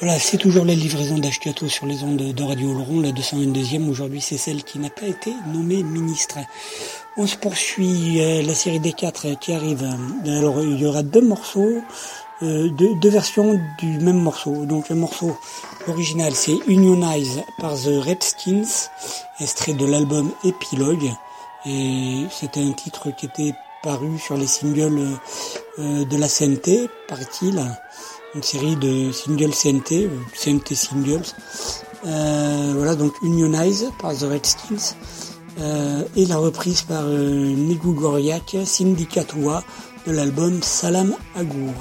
Voilà, 0.03 0.19
c'est 0.19 0.37
toujours 0.37 0.65
la 0.65 0.75
livraison 0.75 1.17
d'Ashkato 1.17 1.69
sur 1.69 1.87
les 1.87 2.03
ondes 2.03 2.17
de 2.17 2.43
Radio 2.43 2.75
Laurent, 2.75 3.01
la 3.01 3.13
222e. 3.13 3.89
Aujourd'hui, 3.89 4.21
c'est 4.21 4.37
celle 4.37 4.65
qui 4.65 4.81
n'a 4.81 4.91
pas 4.91 5.07
été 5.07 5.33
nommée 5.47 5.85
ministre. 5.85 6.39
On 7.17 7.29
se 7.29 7.37
poursuit 7.37 8.21
euh, 8.21 8.43
la 8.43 8.53
série 8.53 8.81
des 8.81 8.95
quatre 8.95 9.39
qui 9.39 9.53
arrive. 9.53 9.89
Alors 10.27 10.61
il 10.61 10.77
y 10.77 10.87
aura 10.87 11.05
deux 11.05 11.21
morceaux, 11.21 11.81
euh, 12.43 12.69
deux, 12.71 13.11
versions 13.11 13.61
du 13.79 14.01
même 14.01 14.19
morceau. 14.19 14.67
Donc 14.67 14.89
le 14.89 14.97
morceau 14.97 15.37
original 15.87 16.35
c'est 16.35 16.59
Unionize 16.67 17.41
par 17.61 17.75
The 17.75 18.03
Redskins, 18.05 18.89
extrait 19.39 19.75
de 19.75 19.87
l'album 19.87 20.33
Epilogue. 20.43 21.13
Et 21.65 22.25
c'était 22.29 22.65
un 22.65 22.73
titre 22.73 23.15
qui 23.17 23.27
était 23.27 23.55
paru 23.85 24.19
sur 24.19 24.37
les 24.37 24.49
singles 24.49 25.17
euh, 25.79 26.05
de 26.05 26.17
la 26.17 26.27
CNT, 26.27 26.89
paraît-il. 27.07 27.63
Une 28.35 28.43
série 28.43 28.77
de 28.77 29.13
singles 29.13 29.53
CNT, 29.53 30.09
CNT 30.35 30.75
Singles. 30.75 31.35
Euh, 32.07 32.73
voilà, 32.75 32.95
donc 32.95 33.13
Unionize 33.23 33.91
par 34.01 34.17
The 34.17 34.23
Redskins. 34.23 34.97
Euh, 35.61 36.03
et 36.17 36.25
la 36.25 36.39
reprise 36.39 36.83
par 36.83 37.03
euh, 37.05 37.55
Nigu 37.55 37.93
Goriak, 37.93 38.57
Syndicatua, 38.65 39.63
de 40.07 40.13
l'album 40.13 40.63
Salam 40.63 41.15
Agour. 41.37 41.75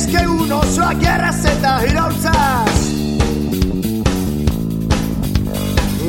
ez 0.02 0.08
kegun 0.10 0.52
osoak 0.52 0.98
gerraz 1.02 1.46
eta 1.46 1.74
irautzaz 1.86 2.80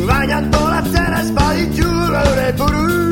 Baina 0.08 0.36
antolatzen 0.40 1.16
ez 1.20 1.28
baditugu 1.36 2.10
gure 2.16 2.50
buruz 2.60 3.11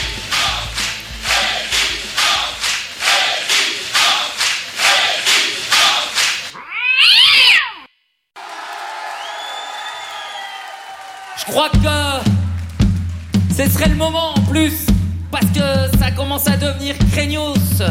Crois 11.61 11.69
que 11.69 13.53
ce 13.55 13.69
serait 13.69 13.89
le 13.89 13.95
moment 13.95 14.33
en 14.35 14.41
plus, 14.41 14.87
parce 15.29 15.45
que 15.45 15.97
ça 15.99 16.09
commence 16.09 16.47
à 16.47 16.57
devenir 16.57 16.95
craignos, 17.11 17.83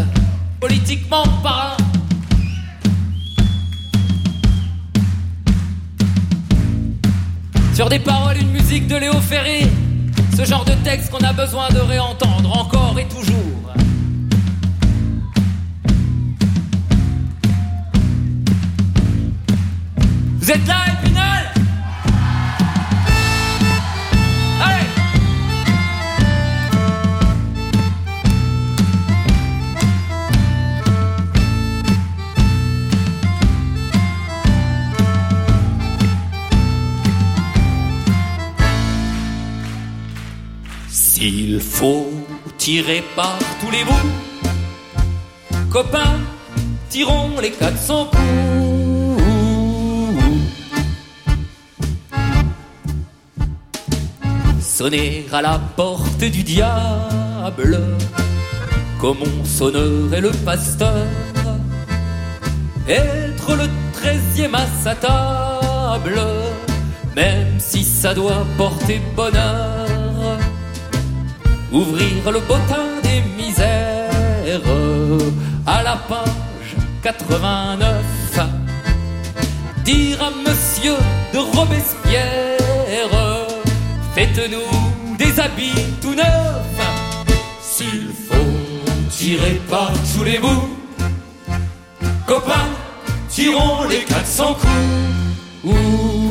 politiquement 0.59 1.23
parlant. 1.41 1.77
Sur 7.75 7.89
des 7.89 8.01
paroles, 8.01 8.39
une 8.39 8.51
musique 8.51 8.89
de 8.89 8.97
Léo 8.97 9.13
Ferré, 9.21 9.67
ce 10.37 10.45
genre 10.45 10.65
de 10.65 10.73
texte 10.83 11.11
qu'on 11.11 11.25
a 11.25 11.33
besoin 11.33 11.69
de 11.69 11.79
réentendre 11.79 12.59
encore 12.59 12.99
et 12.99 13.07
toujours. 13.07 13.37
Vous 20.41 20.51
êtes 20.51 20.67
là, 20.67 20.79
Épinal? 21.05 21.40
S'il 41.21 41.61
faut 41.61 42.09
tirer 42.57 43.05
par 43.15 43.39
tous 43.61 43.71
les 43.71 43.85
bouts, 43.85 44.11
copains, 45.71 46.19
tirons 46.89 47.39
les 47.43 47.51
400 47.51 48.07
coups. 48.07 49.23
Sonner 54.63 55.27
à 55.31 55.43
la 55.43 55.61
porte 55.77 56.25
du 56.25 56.43
diable, 56.43 57.79
comme 58.99 59.19
on 59.21 59.45
sonnerait 59.45 60.23
le 60.23 60.31
pasteur, 60.47 61.07
être 62.89 63.57
le 63.57 63.69
treizième 63.93 64.55
à 64.55 64.67
sa 64.83 64.95
table, 64.95 66.19
même 67.15 67.61
si 67.61 67.85
ça 67.85 68.15
doit 68.15 68.47
porter 68.57 69.03
bonheur 69.15 69.90
ouvrir 71.73 72.31
le 72.31 72.41
bottin 72.41 73.01
des 73.03 73.23
misères 73.37 74.11
à 75.67 75.83
la 75.83 75.97
page 75.97 76.77
89. 77.03 78.05
Dire 79.85 80.23
à 80.23 80.31
monsieur 80.31 80.97
de 81.33 81.39
Robespierre, 81.39 83.11
faites-nous 84.15 85.17
des 85.17 85.41
habits 85.41 85.87
tout 86.01 86.15
neufs. 86.15 86.27
S'il 87.63 88.09
faut 88.29 89.11
tirer 89.11 89.61
par 89.69 89.93
tous 90.15 90.25
les 90.25 90.39
bouts, 90.39 90.77
copains, 92.27 92.71
tirons 93.29 93.85
les 93.89 94.05
400 94.05 94.55
coups. 94.55 94.67
Ouh, 95.65 96.30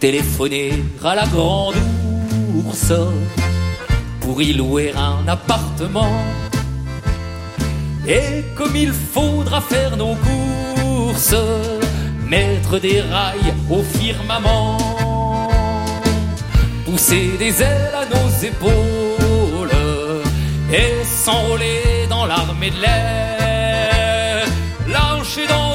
téléphoner 0.00 0.84
à 1.04 1.14
la 1.14 1.26
grande 1.26 1.74
ours 2.54 2.92
pour 4.20 4.40
y 4.42 4.52
louer 4.52 4.92
un 4.96 5.26
appartement. 5.26 6.22
Et 8.06 8.44
comme 8.56 8.74
il 8.76 8.92
faudra 8.92 9.60
faire 9.60 9.96
nos 9.96 10.14
courses, 10.14 11.34
mettre 12.26 12.78
des 12.78 13.00
rails 13.00 13.54
au 13.70 13.82
firmament, 13.82 14.78
pousser 16.84 17.36
des 17.38 17.62
ailes 17.62 17.94
à 18.02 18.04
nos 18.14 18.28
épaules 18.50 19.76
et 20.72 21.04
s'enrôler 21.04 22.06
dans 22.08 22.26
l'armée 22.26 22.70
de 22.70 22.80
l'air, 22.80 24.46
lâcher 24.88 25.46
d'en 25.48 25.67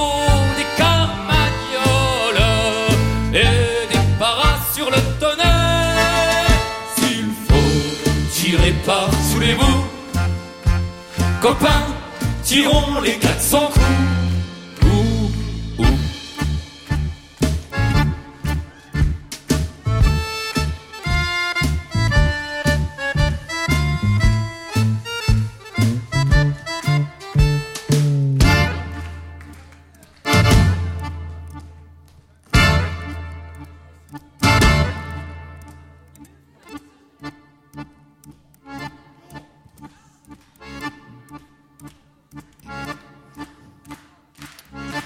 bouts. 9.52 10.22
Copains, 11.42 11.86
tirons 12.44 13.02
les 13.02 13.18
400 13.18 13.68
coups. 13.68 14.13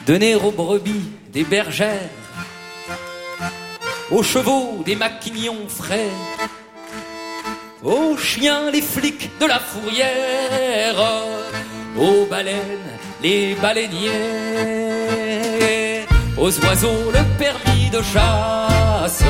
Donner 0.08 0.36
aux 0.36 0.52
brebis 0.52 1.12
des 1.34 1.44
bergères, 1.44 2.10
aux 4.10 4.24
chevaux 4.24 4.82
des 4.86 4.96
maquignons 4.96 5.68
frais, 5.68 6.08
aux 7.84 8.16
chiens 8.16 8.72
les 8.72 8.82
flics 8.82 9.30
de 9.38 9.46
la 9.46 9.60
fourrière, 9.60 10.96
aux 11.98 12.26
baleines 12.26 12.88
les 13.22 13.56
baleiniers, 13.56 14.12
aux 16.38 16.58
oiseaux 16.66 17.12
le 17.12 17.24
permis 17.38 17.90
de 17.90 18.02
chasse, 18.02 19.26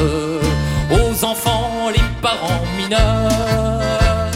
aux 0.91 1.25
enfants 1.25 1.89
les 1.89 2.03
parents 2.21 2.65
mineurs, 2.78 4.30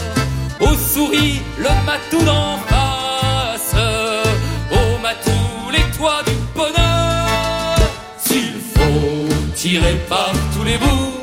aux 0.58 0.74
souris 0.74 1.40
le 1.56 1.70
matou 1.86 2.20
d'en 2.24 2.58
face, 2.66 3.76
aux 4.72 4.98
matous 4.98 5.70
les 5.72 5.84
toits 5.96 6.22
du 6.26 6.31
tirer 9.62 9.94
par 10.08 10.32
tous 10.52 10.64
les 10.64 10.76
bouts, 10.76 11.20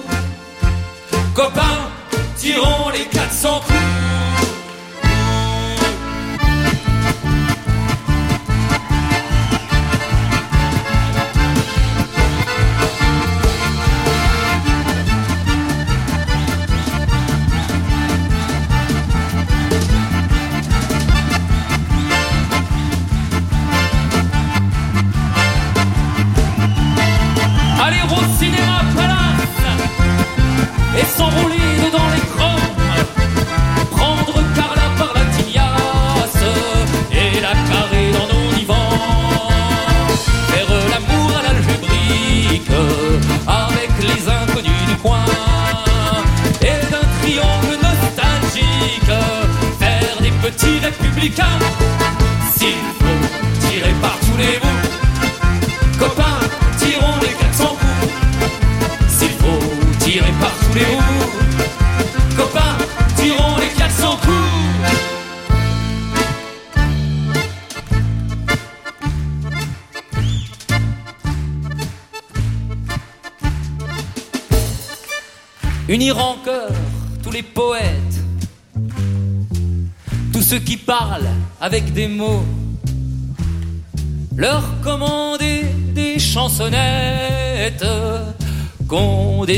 copains, 1.35 1.89
tirons 2.37 2.87
les 2.93 3.03
400 3.03 3.59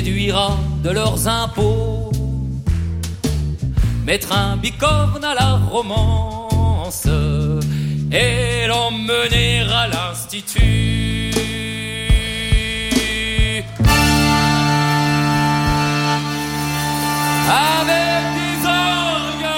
déduira 0.02 0.58
de 0.84 0.90
leurs 0.90 1.28
impôts. 1.28 2.12
Mettre 4.04 4.32
un 4.36 4.58
bicorne 4.58 5.24
à 5.24 5.36
la 5.36 5.52
romance 5.74 7.08
et 8.12 8.66
l'emmener 8.68 9.62
à 9.62 9.88
l'institut. 9.88 11.32
Avec 17.70 18.24
des 18.40 18.58
orgues 18.66 19.54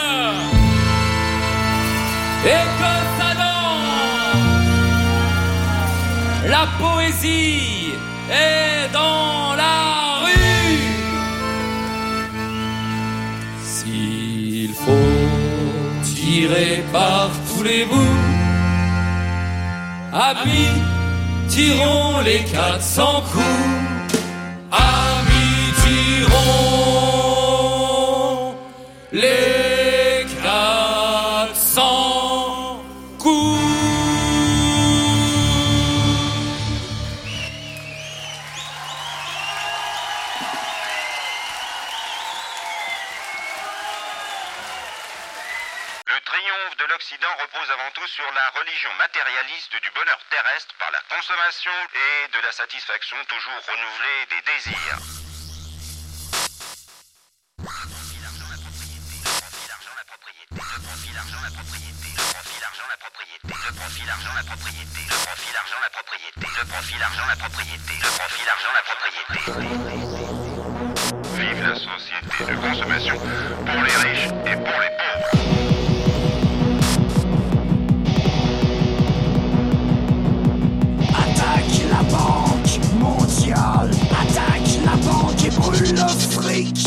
et 2.54 2.66
que 2.80 2.94
ça 3.18 3.30
danse. 3.41 4.44
La 6.50 6.66
poésie 6.82 7.94
est 8.30 8.91
dans 8.91 9.33
par 16.91 17.30
tous 17.47 17.64
les 17.64 17.86
bouts, 17.86 18.18
amis, 20.14 20.82
tirons 21.47 22.20
les 22.24 22.43
400 22.43 23.24
coups. 23.32 23.73
Le 68.01 68.09
profit, 68.18 68.45
l'argent, 68.45 68.72
la 68.74 68.82
propriété. 68.82 69.43
Vive 71.36 71.68
la 71.68 71.76
société 71.76 72.45
de 72.45 72.55
consommation 72.55 73.20
pour 73.20 73.82
les 73.84 73.95
riches 73.95 74.30
et 74.45 74.55
pour 74.55 74.80
les 74.80 74.89
pauvres. 74.89 75.03
Banque 85.92 86.52
et 86.52 86.83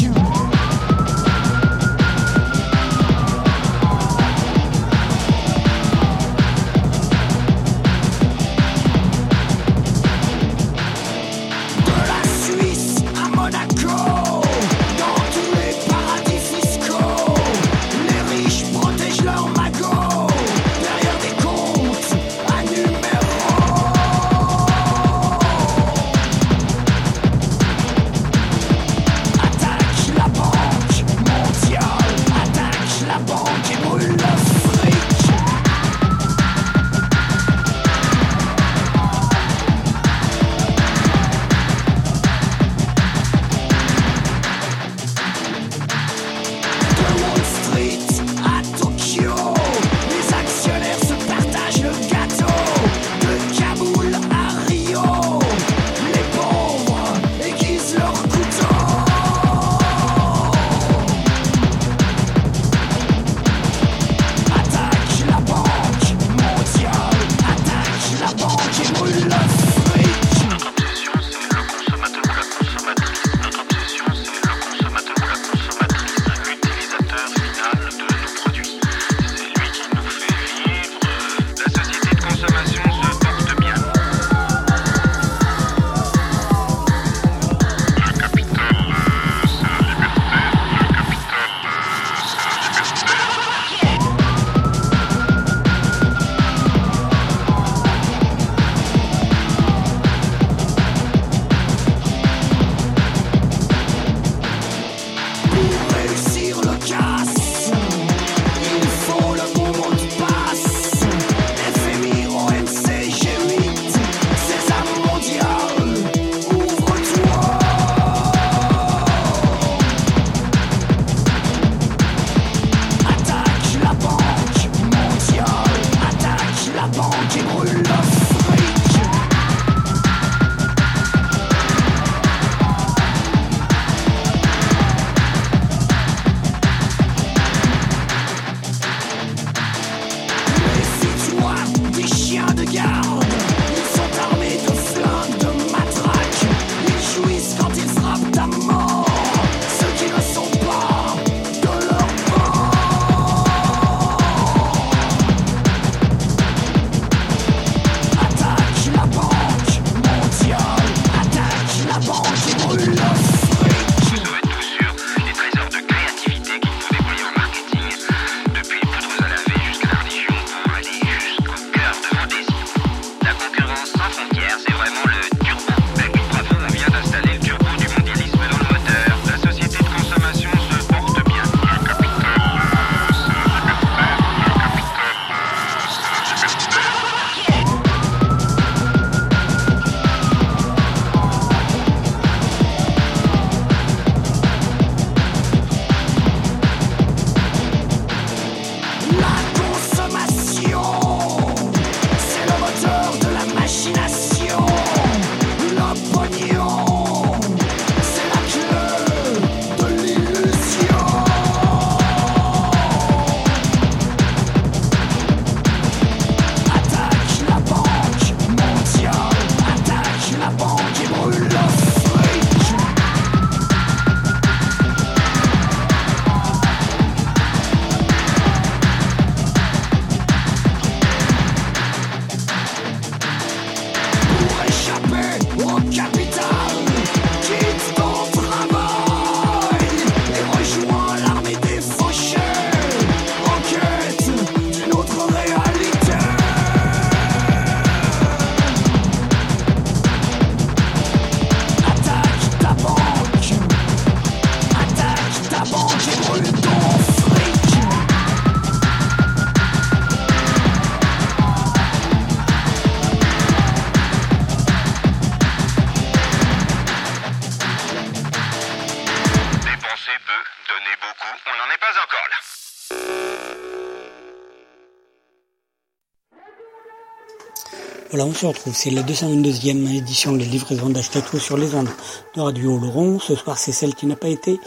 Voilà, 278.16 278.30
on 278.30 278.34
se 278.34 278.46
retrouve. 278.46 278.74
C'est 278.74 278.88
la 278.88 279.02
222e 279.02 279.94
édition 279.94 280.32
des 280.32 280.46
livraisons 280.46 280.88
d'Achetatou 280.88 281.38
sur 281.38 281.58
les 281.58 281.74
ondes 281.74 281.90
de 282.34 282.40
Radio 282.40 282.78
Laurent. 282.78 283.18
Ce 283.18 283.34
soir, 283.34 283.58
c'est 283.58 283.72
celle 283.72 283.94
qui 283.94 284.06
n'a 284.06 284.16
pas 284.16 284.28
été 284.28 284.58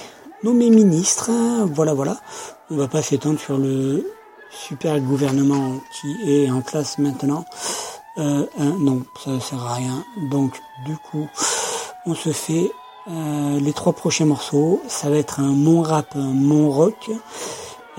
nommée 0.44 0.70
ministre. 0.70 1.32
Voilà, 1.66 1.96
voilà. 1.96 2.18
On 2.70 2.76
va 2.76 2.88
pas 2.88 3.02
s'étendre 3.02 3.40
sur 3.40 3.58
le 3.58 4.06
super 4.52 5.00
gouvernement 5.00 5.80
qui 5.92 6.16
est 6.28 6.52
en 6.52 6.62
place 6.62 7.00
maintenant. 7.00 7.44
Euh, 8.20 8.46
non, 8.78 9.02
ça 9.26 9.40
sert 9.40 9.66
à 9.66 9.74
rien. 9.74 10.06
Donc, 10.30 10.54
du 10.86 10.96
coup, 10.98 11.28
on 12.06 12.14
se 12.14 12.32
fait 12.32 12.72
euh, 13.10 13.60
les 13.60 13.74
trois 13.74 13.94
prochains 13.94 14.26
morceaux. 14.26 14.80
Ça 14.88 15.10
va 15.10 15.16
être 15.16 15.40
un 15.40 15.54
mon 15.54 15.82
rap, 15.82 16.16
un 16.16 16.34
mon 16.34 16.70
rock. 16.70 17.10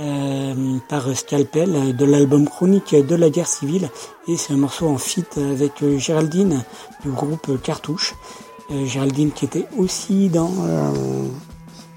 Euh, 0.00 0.78
par 0.88 1.14
Scalpel 1.14 1.94
de 1.94 2.04
l'album 2.06 2.48
Chronique 2.48 2.94
de 2.94 3.14
la 3.14 3.28
guerre 3.28 3.46
civile 3.46 3.90
et 4.28 4.38
c'est 4.38 4.54
un 4.54 4.56
morceau 4.56 4.88
en 4.88 4.96
feat 4.96 5.36
avec 5.36 5.82
euh, 5.82 5.98
Géraldine 5.98 6.64
du 7.04 7.10
groupe 7.10 7.60
Cartouche. 7.62 8.14
Euh, 8.70 8.86
Géraldine 8.86 9.30
qui 9.30 9.44
était 9.44 9.66
aussi 9.76 10.30
dans, 10.30 10.52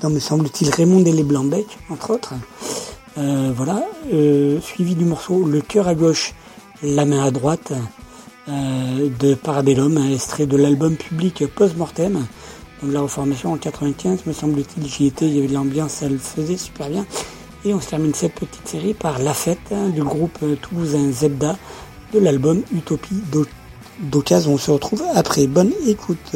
dans 0.01 0.09
me 0.09 0.19
semble-t-il 0.19 0.69
Raymond 0.69 1.05
et 1.05 1.13
les 1.13 1.23
Blancs-Bec 1.23 1.65
entre 1.89 2.09
autres. 2.09 2.33
voilà, 3.15 3.85
suivi 4.61 4.95
du 4.95 5.05
morceau 5.05 5.45
Le 5.45 5.61
cœur 5.61 5.87
à 5.87 5.95
gauche, 5.95 6.33
la 6.81 7.05
main 7.05 7.23
à 7.23 7.31
droite 7.31 7.71
de 8.47 9.33
Parabellum, 9.35 10.11
extrait 10.11 10.45
de 10.45 10.57
l'album 10.57 10.97
public 10.97 11.45
Post-Mortem. 11.55 12.25
Donc 12.81 12.91
la 12.91 12.99
reformation 12.99 13.53
en 13.53 13.57
95, 13.57 14.25
me 14.25 14.33
semble-t-il, 14.33 14.87
j'y 14.87 15.05
étais, 15.05 15.27
il 15.27 15.35
y 15.35 15.37
avait 15.37 15.47
de 15.47 15.53
l'ambiance, 15.53 15.93
ça 15.93 16.09
le 16.09 16.17
faisait 16.17 16.57
super 16.57 16.89
bien. 16.89 17.05
Et 17.65 17.73
on 17.73 17.79
se 17.79 17.87
termine 17.87 18.13
cette 18.13 18.33
petite 18.33 18.67
série 18.67 18.93
par 18.93 19.19
La 19.19 19.33
Fête 19.33 19.71
hein, 19.71 19.87
du 19.89 20.03
groupe 20.03 20.39
toulousain 20.61 21.11
Zebda 21.11 21.55
de 22.11 22.19
l'album 22.19 22.61
Utopie 22.75 23.21
d'occasion. 24.01 24.53
On 24.53 24.57
se 24.57 24.69
retrouve 24.69 25.01
après. 25.15 25.47
Bonne 25.47 25.71
écoute. 25.87 26.35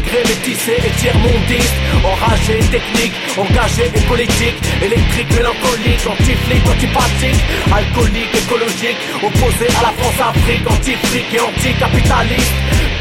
immigré, 0.09 0.23
métissé 0.29 0.73
et 0.73 0.91
tiers-mondiste, 1.01 1.75
enragé, 2.05 2.59
technique, 2.71 3.13
engagé 3.37 3.85
et 3.95 4.01
politique, 4.07 4.57
électrique, 4.83 5.31
mélancolique, 5.35 6.07
anti-flic, 6.07 6.67
antipathique, 6.67 7.43
alcoolique, 7.73 8.35
écologique, 8.35 8.99
opposé 9.23 9.67
à 9.79 9.83
la 9.83 9.93
France-Afrique, 9.99 10.67
anti-fric 10.71 11.35
et 11.35 11.41
anticapitaliste, 11.41 12.53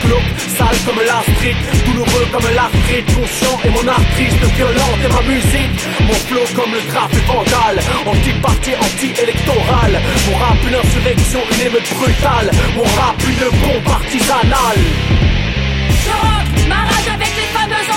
glauque, 0.05 0.31
sale 0.57 0.77
comme 0.85 1.01
la 1.05 1.21
street, 1.33 1.55
douloureux 1.85 2.27
comme 2.31 2.49
la 2.55 2.69
frite, 2.85 3.15
conscient 3.15 3.59
et 3.65 3.69
mon 3.69 3.87
artiste, 3.87 4.43
violente 4.55 5.01
et 5.03 5.13
ma 5.13 5.21
musique, 5.21 5.77
mon 6.01 6.13
flow 6.27 6.45
comme 6.55 6.73
le 6.73 6.81
trafic 6.91 7.25
vandale, 7.27 7.79
anti-parti, 8.05 8.71
anti-électoral, 8.79 10.01
mon 10.29 10.37
rap 10.37 10.57
une 10.67 10.75
insurrection, 10.75 11.39
une 11.51 11.67
émeute 11.67 11.89
brutale, 11.95 12.51
mon 12.75 12.83
rap 12.83 13.17
une 13.27 13.59
bombe 13.59 13.91
artisanale. 13.91 14.83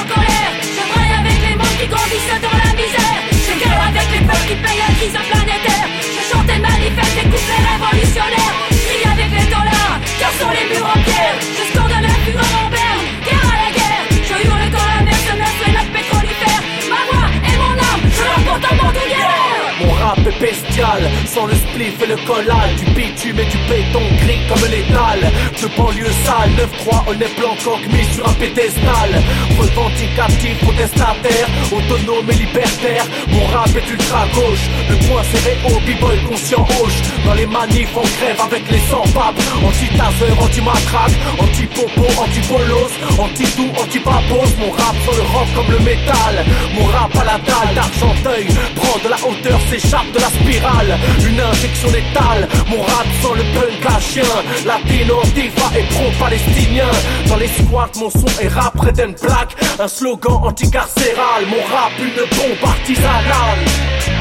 En 0.01 0.07
colère. 0.09 0.53
Je 0.76 0.82
braille 0.90 1.14
avec 1.20 1.38
les 1.44 1.55
mondes 1.57 1.76
qui 1.80 1.86
grandissent 1.92 2.40
dans 2.40 2.57
la 2.64 2.70
misère. 2.80 3.20
Je 3.46 3.53
gueule 3.61 3.82
avec 3.90 4.07
les 4.14 4.22
peuples 4.24 4.46
qui 4.48 4.57
payent 4.64 4.82
la 4.86 4.92
crise 4.96 5.18
planétaire. 5.28 5.86
Je 6.16 6.22
chante 6.28 6.48
et 6.48 6.61
manifeste 6.61 7.14
des 7.18 7.28
couplets 7.32 7.64
révolutionnaires. 7.68 8.57
Crie 8.86 9.05
avec 9.12 9.30
les 9.38 9.48
dollars, 9.53 9.96
car 10.20 10.32
sont 10.40 10.53
les 10.57 10.66
murs 10.70 10.88
en 10.88 10.98
pierre. 11.05 11.36
Je 11.57 11.62
scande 11.70 11.96
la 12.09 12.14
fureur 12.24 12.53
en 12.61 12.68
berne, 12.72 13.07
guerre 13.26 13.48
à 13.53 13.57
la 13.62 13.70
guerre. 13.76 14.05
Je 14.28 14.36
hurle 14.44 14.66
quand 14.72 14.86
la 14.92 15.01
mer 15.05 15.18
se 15.26 15.32
meurt 15.36 15.57
sur 15.61 15.70
notre 15.76 15.92
pétrolifère. 15.96 16.62
Ma 16.92 17.01
voix 17.09 17.28
et 17.48 17.57
mon 17.61 17.74
âme, 17.90 18.05
je 18.16 18.22
l'emporte 18.28 18.64
en 18.70 18.74
bandoulière. 18.80 19.59
Mon 19.81 19.93
rap 19.93 20.18
est 20.18 20.41
bestial, 20.41 21.03
sans 21.26 21.47
le 21.47 21.55
spliff 21.55 22.03
et 22.03 22.07
le 22.07 22.16
collal 22.26 22.74
Du 22.76 22.85
bitume 22.93 23.39
et 23.39 23.45
du 23.45 23.59
béton 23.68 24.03
gris 24.18 24.41
comme 24.49 24.68
l'étal 24.70 25.20
De 25.61 25.68
banlieue 25.76 26.12
sale, 26.24 26.51
9-3, 26.85 27.05
on 27.09 27.12
est 27.14 27.39
blanc 27.39 27.57
mis 27.89 28.14
sur 28.14 28.26
un 28.28 28.33
pédestal. 28.35 29.11
Revendicatif, 29.59 30.59
protestataire, 30.62 31.47
autonome 31.72 32.31
et 32.31 32.35
libertaire. 32.35 33.05
Mon 33.28 33.45
rap 33.47 33.68
est 33.68 33.91
ultra 33.91 34.26
gauche, 34.35 34.66
le 34.89 34.97
point 35.07 35.22
serré 35.24 35.57
au 35.66 35.81
b-boy 35.81 36.18
conscient 36.28 36.66
hoche. 36.81 37.01
Dans 37.24 37.35
les 37.35 37.47
manifs 37.47 37.91
on 37.97 38.03
crève 38.03 38.41
avec 38.41 38.70
les 38.70 38.81
sans-papes. 38.91 39.41
Anti-taser, 39.64 40.33
anti-matraque, 40.41 41.16
anti-popo, 41.39 42.07
anti-bolos 42.20 42.93
Anti-tout, 43.18 43.70
anti-papos 43.81 44.51
Mon 44.59 44.70
rap 44.70 44.97
sur 45.05 45.14
le 45.14 45.22
rock 45.22 45.49
comme 45.55 45.70
le 45.70 45.78
métal. 45.81 46.45
Mon 46.74 46.85
rap 46.85 47.14
à 47.16 47.24
la 47.24 47.39
dalle 47.39 47.74
d'argenteuil 47.74 48.47
Prend 48.76 48.99
de 49.05 49.09
la 49.09 49.16
hauteur, 49.16 49.61
s'échappe 49.71 50.11
de 50.12 50.18
la 50.18 50.29
spirale. 50.29 50.99
Une 51.27 51.41
injection 51.41 51.89
létale 51.91 52.49
Mon 52.68 52.83
rap 52.83 53.07
sans 53.23 53.35
le 53.35 53.43
punk 53.55 53.87
à 53.87 54.01
chien. 54.01 54.23
Latino, 54.66 55.23
diva 55.35 55.71
et 55.79 55.85
pro-palestinien. 55.95 56.91
Dans 57.29 57.37
les 57.37 57.49
squats, 57.49 57.91
mon 57.97 58.11
son 58.11 58.41
est 58.41 58.49
rap 58.49 58.75
d'une 58.95 59.14
plaque 59.14 59.57
Un 59.79 59.89
slogan 59.89 60.41
anti-carcéral. 60.43 61.47
Mon 61.49 61.62
rap 61.75 61.93
une 61.99 62.16
bombe 62.16 62.68
artisanale 62.68 64.20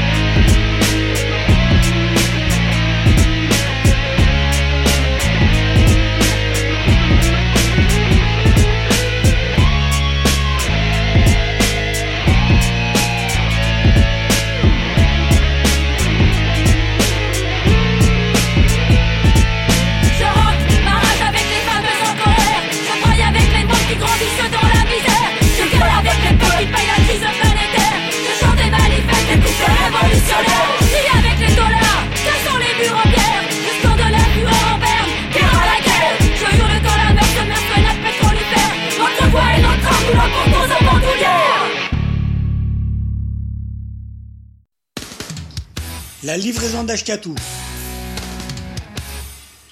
La 46.30 46.38
livraison 46.38 46.84
d'Ashkatou. 46.84 47.34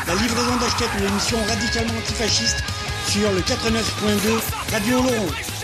La 0.07 0.15
livraison 0.15 0.57
d'Ashkatou, 0.57 1.03
l'émission 1.05 1.38
radicalement 1.47 1.97
antifasciste, 1.99 2.61
sur 3.07 3.32
le 3.32 3.39
89.2 3.39 4.41
Radio 4.74 4.99
Oloron. 4.99 5.57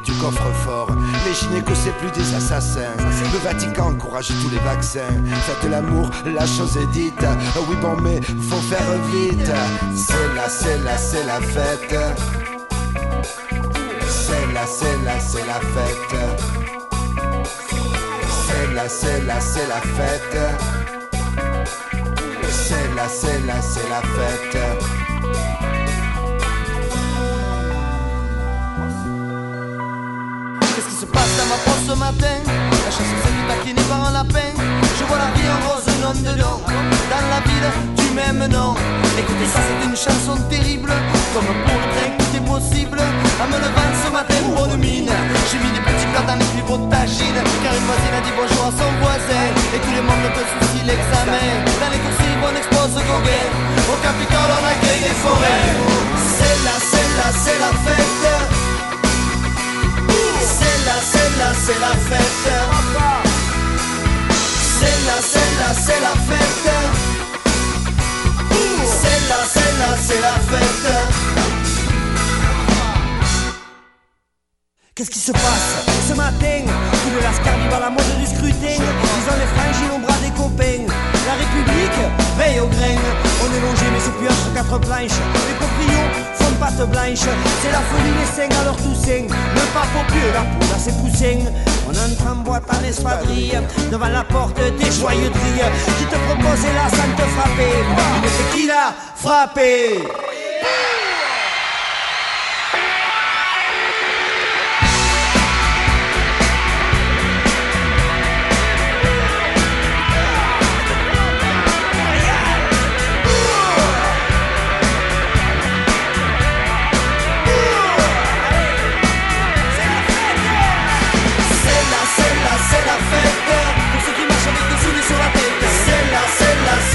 Du 0.00 0.12
coffre-fort 0.12 0.90
Les 1.26 1.34
gynécos 1.34 1.76
c'est 1.76 1.96
plus 1.98 2.10
des 2.10 2.34
assassins 2.34 2.94
Le 3.32 3.38
Vatican 3.38 3.88
encourage 3.88 4.28
tous 4.28 4.50
les 4.50 4.58
vaccins 4.58 5.14
Faites 5.46 5.70
l'amour, 5.70 6.10
la 6.24 6.46
chose 6.46 6.76
est 6.76 6.90
dite 6.92 7.24
Oui 7.68 7.76
bon 7.80 7.96
mais 8.02 8.20
faut 8.20 8.60
faire 8.62 8.92
vite 9.12 9.50
C'est 9.94 10.34
là, 10.34 10.48
c'est 10.48 10.78
là, 10.84 10.96
c'est 10.98 11.24
la 11.24 11.40
fête 11.40 11.96
c'est 14.28 14.52
là, 14.52 14.66
c'est 14.66 15.04
là, 15.04 15.18
c'est 15.20 15.46
la 15.46 15.60
fête. 15.60 16.16
C'est 18.46 18.74
là, 18.74 18.88
c'est 18.88 19.20
là, 19.24 19.40
c'est 19.40 19.66
la 19.66 19.80
fête. 19.80 20.38
C'est 22.50 22.94
là, 22.94 23.08
c'est 23.08 23.46
là, 23.46 23.54
c'est 23.62 23.88
la 23.88 24.02
fête. 24.02 24.97
Poche 31.64 31.84
ce 31.88 31.94
matin 31.94 32.36
La 32.84 32.90
chasse 32.90 33.12
s'est 33.22 33.44
taquinée 33.48 33.86
par 33.88 34.08
un 34.08 34.12
lapin. 34.12 34.50
Je 34.98 35.04
vois 35.04 35.18
la 35.18 35.30
vie 35.36 35.48
en 35.48 35.58
rose, 35.66 35.86
non 36.02 36.14
dedans. 36.14 36.60
Dans 37.10 37.26
la 37.32 37.40
ville 37.46 37.70
du 37.96 38.08
même 38.14 38.46
nom. 38.50 38.74
Écoutez, 39.18 39.48
ça 39.52 39.60
c'est 39.66 39.80
une 39.86 39.96
chanson 39.96 40.36
terrible. 40.50 40.92
Comme 41.34 41.50
pour 41.66 41.78
le 41.82 41.88
train, 41.94 42.10
tout 42.18 42.32
est 42.36 42.46
possible. 42.46 43.00
En 43.42 43.46
me 43.50 43.58
levant 43.58 43.92
ce 44.04 44.08
matin, 44.12 44.40
bonne 44.56 44.78
mine. 44.78 45.10
J'ai 45.50 45.58
mis 45.58 45.72
des 45.72 45.82
petits 45.82 46.08
plats 46.12 46.26
dans 46.26 46.38
les 46.38 46.48
plus 46.52 46.64
beaux. 46.68 46.80
Car 46.90 47.74
une 47.74 47.86
voisine 47.88 48.14
a 48.18 48.22
dit 48.22 48.34
bonjour 48.36 48.64
à 48.68 48.72
son 48.72 48.90
voisin. 49.02 49.46
Et 49.74 49.80
tout 49.80 49.94
le 49.94 50.02
monde 50.02 50.26
peut 50.34 50.46
soucier 50.52 50.84
l'examen. 50.86 51.48
Dans 51.80 51.90
les 51.90 52.00
coursives, 52.04 52.42
on 52.44 52.54
expose 52.56 52.94
Gauguin. 53.08 53.48
Au 53.90 53.96
Capitole, 54.04 54.50
on 54.58 54.64
accueille 54.66 55.02
des 55.08 55.18
forêts. 55.24 55.64
C'est 56.36 56.58
là, 56.66 56.76
c'est 56.78 57.10
là, 57.16 57.28
c'est 57.32 57.58
la 57.58 57.72
fête. 57.84 58.57
C'est 60.78 60.84
là, 60.84 60.94
c'est 61.02 61.38
là, 61.38 61.52
c'est 61.66 61.80
la 61.80 61.92
fête. 62.08 62.48
C'est 64.78 64.98
là, 65.06 65.16
c'est 65.20 65.52
là, 65.58 65.68
c'est 65.74 66.00
la 66.00 66.14
fête. 66.28 66.68
C'est 69.00 69.22
là, 69.28 69.40
c'est 69.52 69.72
là, 69.78 69.90
c'est 70.00 70.20
la 70.20 70.36
fête. 70.50 70.88
Qu'est-ce 74.94 75.10
qui 75.10 75.18
se 75.18 75.32
passe? 75.32 75.84
Ce 76.08 76.14
matin 76.14 76.62
Tout 76.64 77.10
le 77.14 77.20
lascar 77.22 77.54
à 77.54 77.80
la 77.80 77.90
mode 77.90 78.18
du 78.20 78.26
scrutin. 78.26 78.56
Ils 78.62 79.26
ont 79.30 79.38
les 79.38 79.50
frangines 79.54 79.92
au 79.96 79.98
bras 79.98 80.18
des 80.22 80.30
copains. 80.30 80.86
La 81.26 81.34
République 81.34 81.98
veille 82.38 82.60
au 82.60 82.66
grain. 82.66 82.96
On 83.42 83.46
est 83.52 83.60
longé 83.60 83.86
mais 83.92 84.00
c'est 84.00 84.16
plus 84.16 84.28
entre 84.28 84.54
quatre 84.54 84.78
planches. 84.78 85.18
Les 85.48 85.54
proprios 85.54 86.27
C'est 86.60 87.70
la 87.70 87.78
folie 87.78 88.12
des 88.18 88.26
seins 88.26 88.60
à 88.60 88.64
leur 88.64 88.76
toussaint. 88.76 89.26
Le 89.26 89.60
pape 89.72 89.94
au 89.94 90.12
pieu, 90.12 90.32
la 90.34 90.40
poule 90.40 90.74
à 90.74 90.78
ses 90.78 90.92
poussins. 90.92 91.50
On 91.86 91.90
entre 91.90 92.32
en 92.32 92.36
boîte 92.36 92.64
à 92.68 92.82
l'espadrille. 92.82 93.58
Devant 93.90 94.08
la 94.08 94.24
porte 94.24 94.56
des 94.56 94.90
joyeuteries. 94.90 95.62
Qui 95.98 96.04
te 96.04 96.16
propose 96.26 96.64
là 96.74 96.88
sans 96.90 97.16
te 97.16 97.22
frapper? 97.30 97.74
Une 98.22 98.30
tequila 98.50 98.92
frappée. 99.14 100.02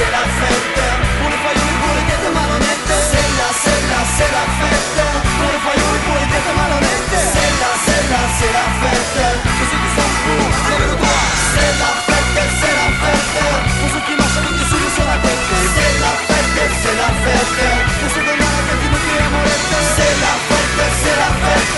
C'est 0.04 0.12
la 0.12 0.26
fête 0.40 0.80
Pour 1.20 1.30
les 1.32 1.40
voyous 1.44 1.70
et 1.72 1.80
pour 1.80 1.94
les 1.96 2.06
têtes 2.12 2.28
malhonnêtes 2.36 2.92
C'est 3.12 3.30
là, 3.40 3.48
c'est 3.64 3.84
là, 3.92 4.00
c'est 4.16 4.32
la 4.36 4.46
fête 4.60 5.00
Pour 5.40 5.50
les 5.54 5.62
voyous 5.64 5.92
et 5.96 6.02
pour 6.04 6.18
les 6.20 6.30
têtes 6.32 6.52
malhonnêtes 6.60 7.16
C'est 7.32 7.54
là, 7.62 7.72
c'est 7.86 8.06
là, 8.12 8.22
c'est 8.36 8.54
la 8.58 8.68
fête 8.84 9.16
Pour 9.44 9.66
ceux 9.70 9.80
qui 9.84 9.92
sont 9.96 10.12
pour, 10.24 10.46
lèvez 10.68 10.88
le 10.92 10.98
doigt 11.00 11.24
C'est 11.56 11.74
la 11.80 11.92
fête, 12.04 12.52
c'est 12.60 12.76
la 12.84 12.90
fête 13.00 13.32
Pour 13.80 13.90
ceux 13.94 14.04
qui 14.04 14.14
marchent 14.20 14.40
avec 14.44 14.54
des 14.60 14.68
souliers 14.68 14.94
sur 14.98 15.08
la 15.08 15.18
tête 15.24 15.44
C'est 15.72 15.96
la 16.04 16.14
fête, 16.28 16.74
c'est 16.84 16.98
la 17.00 17.10
fête 17.24 17.54
Pour 18.00 18.10
ceux 18.12 18.24
qui 18.28 18.32
ont 18.34 18.40
la 18.44 18.62
tête, 18.68 18.84
crient 18.84 19.24
à 19.24 19.30
molette 19.32 19.68
C'est 19.96 20.16
la 20.20 20.34
fête, 20.52 20.76
c'est 21.00 21.18
la 21.24 21.32
fête 21.44 21.72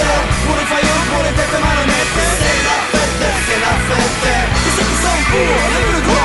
Pour 0.45 0.55
les 0.57 0.67
voyous 0.71 0.97
et 0.97 1.07
pour 1.13 1.21
les 1.25 1.33
têtes 1.37 1.57
malhonnêtes 1.61 2.13
C'est 2.41 2.61
la 2.65 2.77
fête, 2.89 3.17
c'est 3.45 3.61
la 3.61 3.75
fête 3.85 4.17
Pour 4.49 4.71
ceux 4.73 4.85
qui 4.89 4.97
sont 5.03 5.19
pour, 5.29 5.53
lèvez 5.77 5.93
le 5.93 6.01
doigt 6.09 6.24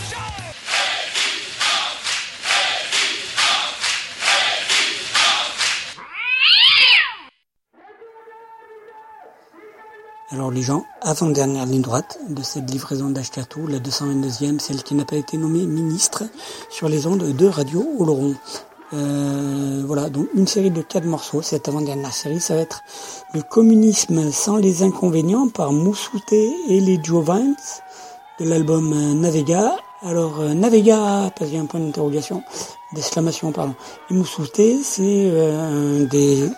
Alors 10.33 10.49
les 10.49 10.61
gens, 10.61 10.85
avant-dernière 11.01 11.65
ligne 11.65 11.81
droite 11.81 12.17
de 12.29 12.41
cette 12.41 12.71
livraison 12.71 13.09
d'Ashkatou, 13.09 13.67
la 13.67 13.79
222e, 13.79 14.59
celle 14.59 14.81
qui 14.81 14.95
n'a 14.95 15.03
pas 15.03 15.17
été 15.17 15.35
nommée 15.37 15.65
ministre 15.65 16.23
sur 16.69 16.87
les 16.87 17.05
ondes 17.05 17.35
de 17.35 17.47
Radio 17.47 17.85
Oloron. 17.99 18.35
Euh, 18.93 19.83
voilà, 19.85 20.09
donc 20.09 20.29
une 20.33 20.47
série 20.47 20.71
de 20.71 20.81
quatre 20.81 21.03
morceaux. 21.03 21.41
Cette 21.41 21.67
avant-dernière 21.67 22.13
série, 22.13 22.39
ça 22.39 22.55
va 22.55 22.61
être 22.61 22.81
Le 23.33 23.41
communisme 23.41 24.31
sans 24.31 24.55
les 24.55 24.83
inconvénients 24.83 25.49
par 25.49 25.73
Moussouté 25.73 26.55
et 26.69 26.79
les 26.79 26.97
Giovans 27.03 27.57
de 28.39 28.45
l'album 28.45 28.93
euh, 28.93 29.13
Navega. 29.13 29.75
Alors 30.01 30.39
euh, 30.39 30.53
Navega, 30.53 31.29
parce 31.35 31.49
qu'il 31.49 31.55
y 31.55 31.57
a 31.57 31.61
un 31.61 31.65
point 31.65 31.81
d'interrogation, 31.81 32.41
d'exclamation, 32.93 33.51
pardon. 33.51 33.75
Et 34.09 34.13
Moussouté, 34.13 34.79
c'est 34.81 35.01
euh, 35.03 36.05
des 36.05 36.49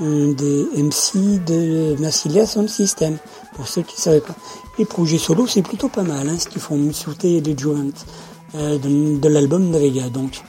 des 0.00 0.66
MC 0.76 1.42
de 1.44 1.96
Massilia 2.00 2.46
Sound 2.46 2.68
System, 2.68 3.16
pour 3.54 3.66
ceux 3.66 3.82
qui 3.82 3.96
ne 3.96 4.00
savaient 4.00 4.20
pas. 4.20 4.34
Les 4.78 4.84
projets 4.84 5.18
solo, 5.18 5.46
c'est 5.46 5.62
plutôt 5.62 5.88
pas 5.88 6.02
mal, 6.02 6.28
hein, 6.28 6.38
ce 6.38 6.48
qu'ils 6.48 6.60
font 6.60 6.76
Moussouté 6.76 7.36
et 7.36 7.40
les 7.40 7.56
euh, 8.54 8.78
de, 8.78 9.18
de 9.18 9.28
l'album 9.28 9.70
Navega. 9.70 10.08
Donc, 10.10 10.42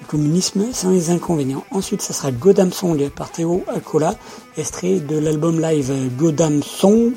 le 0.00 0.06
communisme 0.06 0.66
sans 0.72 0.90
les 0.90 1.10
inconvénients. 1.10 1.64
Ensuite, 1.72 2.00
ça 2.02 2.12
sera 2.12 2.30
Godam 2.30 2.72
Song 2.72 3.10
par 3.10 3.32
Théo 3.32 3.64
Akola, 3.68 4.14
extrait 4.56 5.00
de 5.00 5.18
l'album 5.18 5.60
live 5.60 5.92
Godam 6.16 6.62
Songs, 6.62 7.12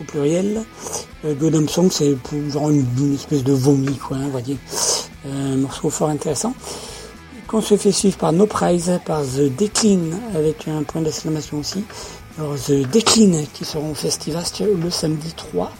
au 0.00 0.04
pluriel. 0.04 0.62
Euh, 1.24 1.34
Godam 1.34 1.68
Song, 1.68 1.88
c'est 1.90 2.16
genre 2.48 2.70
une, 2.70 2.86
une 2.98 3.14
espèce 3.14 3.42
de 3.42 3.52
vomi, 3.52 3.96
quoi, 3.96 4.18
hein, 4.18 4.28
va 4.32 4.40
dire. 4.40 4.58
Euh, 5.26 5.56
morceau 5.56 5.90
fort 5.90 6.10
intéressant 6.10 6.54
qu'on 7.46 7.60
se 7.60 7.76
fait 7.76 7.92
suivre 7.92 8.16
par 8.16 8.32
No 8.32 8.46
Prize, 8.46 9.00
par 9.04 9.22
The 9.22 9.54
Decline, 9.56 10.18
avec 10.34 10.68
un 10.68 10.82
point 10.82 11.02
d'exclamation 11.02 11.58
aussi. 11.58 11.84
Alors 12.38 12.54
The 12.56 12.88
Decline, 12.90 13.46
qui 13.52 13.64
seront 13.64 13.92
au 13.92 13.94
Festivast 13.94 14.60
le 14.60 14.90
samedi 14.90 15.32
3 15.34 15.72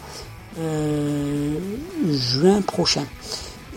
euh, 0.59 1.59
juin 2.07 2.61
prochain. 2.61 3.05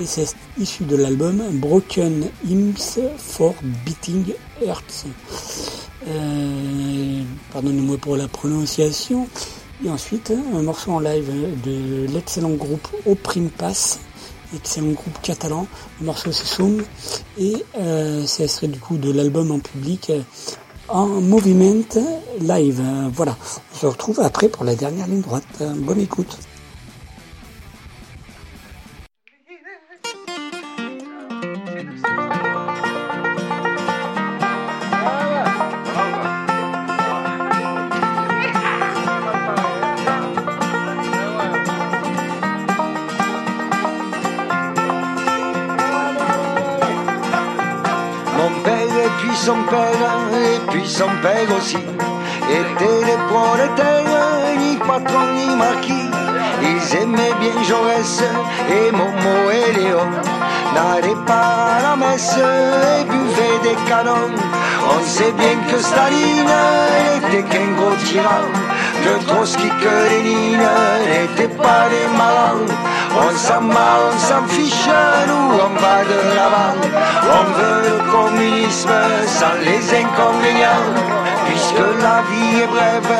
Et 0.00 0.06
c'est 0.06 0.34
issu 0.58 0.84
de 0.84 0.94
l'album 0.94 1.42
Broken 1.54 2.28
Hymns 2.46 3.00
for 3.16 3.54
Beating 3.84 4.32
Hearts. 4.64 5.06
Euh, 6.06 7.22
Pardonnez-moi 7.52 7.96
pour 7.98 8.16
la 8.16 8.28
prononciation. 8.28 9.28
Et 9.84 9.90
ensuite, 9.90 10.32
un 10.54 10.62
morceau 10.62 10.92
en 10.92 11.00
live 11.00 11.30
de 11.64 12.06
l'excellent 12.12 12.50
groupe 12.50 12.88
Oprime 13.06 13.48
Pass, 13.50 14.00
excellent 14.54 14.92
groupe 14.92 15.20
catalan. 15.22 15.66
Le 16.00 16.06
morceau 16.06 16.32
c'est 16.32 16.46
Sound 16.46 16.82
et 17.38 17.64
euh, 17.78 18.24
c'est 18.26 18.70
du 18.70 18.78
coup 18.78 18.96
de 18.96 19.10
l'album 19.10 19.50
en 19.50 19.58
public 19.58 20.10
euh, 20.10 20.22
en 20.88 21.06
Movement 21.06 21.84
Live. 22.40 22.82
Voilà, 23.12 23.36
on 23.74 23.78
se 23.78 23.86
retrouve 23.86 24.20
après 24.20 24.48
pour 24.48 24.64
la 24.64 24.74
dernière 24.74 25.06
ligne 25.06 25.20
droite. 25.20 25.44
Bonne 25.60 26.00
écoute. 26.00 26.38
Son 50.88 51.10
père 51.22 51.48
aussi 51.56 51.76
étaient 51.76 53.04
des 53.04 53.18
prolétaires, 53.28 54.56
ni 54.58 54.76
patron 54.76 55.26
ni 55.34 55.54
marquis. 55.54 56.10
Ils 56.62 56.96
aimaient 56.96 57.34
bien 57.40 57.62
Jaurès 57.62 58.22
et 58.70 58.90
Momo 58.90 59.50
et 59.50 59.72
Léon. 59.78 60.08
N'allaient 60.74 61.24
pas 61.26 61.76
à 61.76 61.82
la 61.82 61.96
messe 61.96 62.36
et 62.36 63.04
buvaient 63.04 63.60
des 63.62 63.76
canons. 63.86 64.32
On 64.90 65.04
sait 65.04 65.32
bien 65.32 65.56
que 65.70 65.78
Staline 65.78 66.52
n'était 67.04 67.46
qu'un 67.50 67.72
gros 67.76 67.96
tyran. 68.06 68.46
Que 69.04 69.24
Trotsky, 69.26 69.68
que 69.68 69.94
Lénine 70.08 70.68
n'étaient 71.10 71.54
pas 71.54 71.84
des 71.90 72.16
marrants. 72.16 72.87
On 73.20 73.36
s'en 73.36 73.62
on 73.64 74.18
s'en 74.18 74.46
fiche, 74.46 74.88
nous 75.26 75.50
on 75.66 75.72
va 75.82 75.98
de 76.10 76.18
l'avant. 76.36 76.74
On 77.38 77.44
veut 77.58 77.80
le 77.88 77.96
communisme 78.12 78.98
sans 79.26 79.56
les 79.66 79.82
inconvénients. 80.02 80.88
Puisque 81.46 81.84
la 82.04 82.22
vie 82.28 82.60
est 82.62 82.66
brève, 82.66 83.12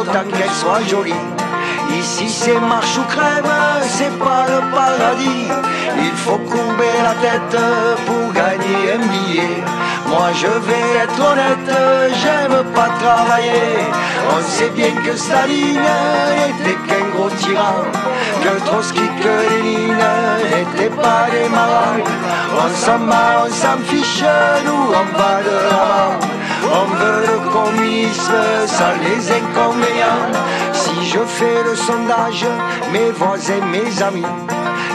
autant 0.00 0.26
qu'elle 0.36 0.50
soit 0.50 0.82
jolie. 0.88 1.24
Ici 1.98 2.28
c'est 2.28 2.58
marche 2.58 2.98
ou 2.98 3.04
crève, 3.04 3.52
c'est 3.96 4.18
pas 4.18 4.44
le 4.48 4.60
paradis. 4.74 5.48
Il 5.98 6.16
faut 6.24 6.38
courber 6.38 6.96
la 7.08 7.14
tête 7.24 7.60
pour 8.06 8.32
gagner 8.32 8.80
un 8.96 9.06
billet. 9.12 9.62
Moi 10.08 10.28
je 10.34 10.52
vais 10.66 10.88
être 11.04 11.20
honnête, 11.30 11.70
j'aime 12.20 12.64
pas 12.74 12.90
travailler. 13.00 13.86
On 14.34 14.42
sait 14.42 14.70
bien 14.70 14.92
que 15.04 15.16
Staline 15.16 15.88
n'était 16.36 16.78
qu'un 16.86 17.05
Que 17.44 18.64
Trotsky, 18.64 19.00
que 19.22 19.34
Lénine 19.50 19.96
n'étaient 20.50 20.94
pas 20.94 21.26
des 21.30 21.48
marrants. 21.48 22.02
On 22.56 22.74
s'en 22.74 22.98
marre, 22.98 23.46
on 23.46 23.50
s'en 23.52 23.78
fiche, 23.84 24.24
nous 24.64 24.94
on 25.00 25.18
va 25.18 25.42
de 25.42 25.56
l'avant. 25.70 26.18
On 26.64 26.86
veut 26.96 27.26
le 27.26 27.50
communisme 27.52 28.42
sans 28.66 28.96
les 29.04 29.30
inconvénients. 29.30 30.32
Si 30.72 31.10
je 31.10 31.18
fais 31.26 31.62
le 31.64 31.76
sondage, 31.76 32.46
mes 32.92 33.10
voisins, 33.12 33.64
mes 33.70 34.02
amis, 34.02 34.32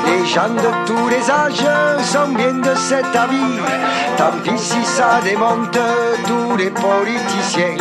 les 0.07 0.25
gens 0.25 0.49
de 0.49 0.87
tous 0.87 1.07
les 1.09 1.29
âges 1.29 2.05
sont 2.11 2.29
bien 2.29 2.53
de 2.53 2.75
cet 2.75 3.15
avis. 3.15 3.59
Tant 4.17 4.37
pis 4.43 4.57
si 4.57 4.83
ça 4.83 5.19
démonte 5.23 5.77
tous 6.27 6.57
les 6.57 6.71
politiciens. 6.71 7.77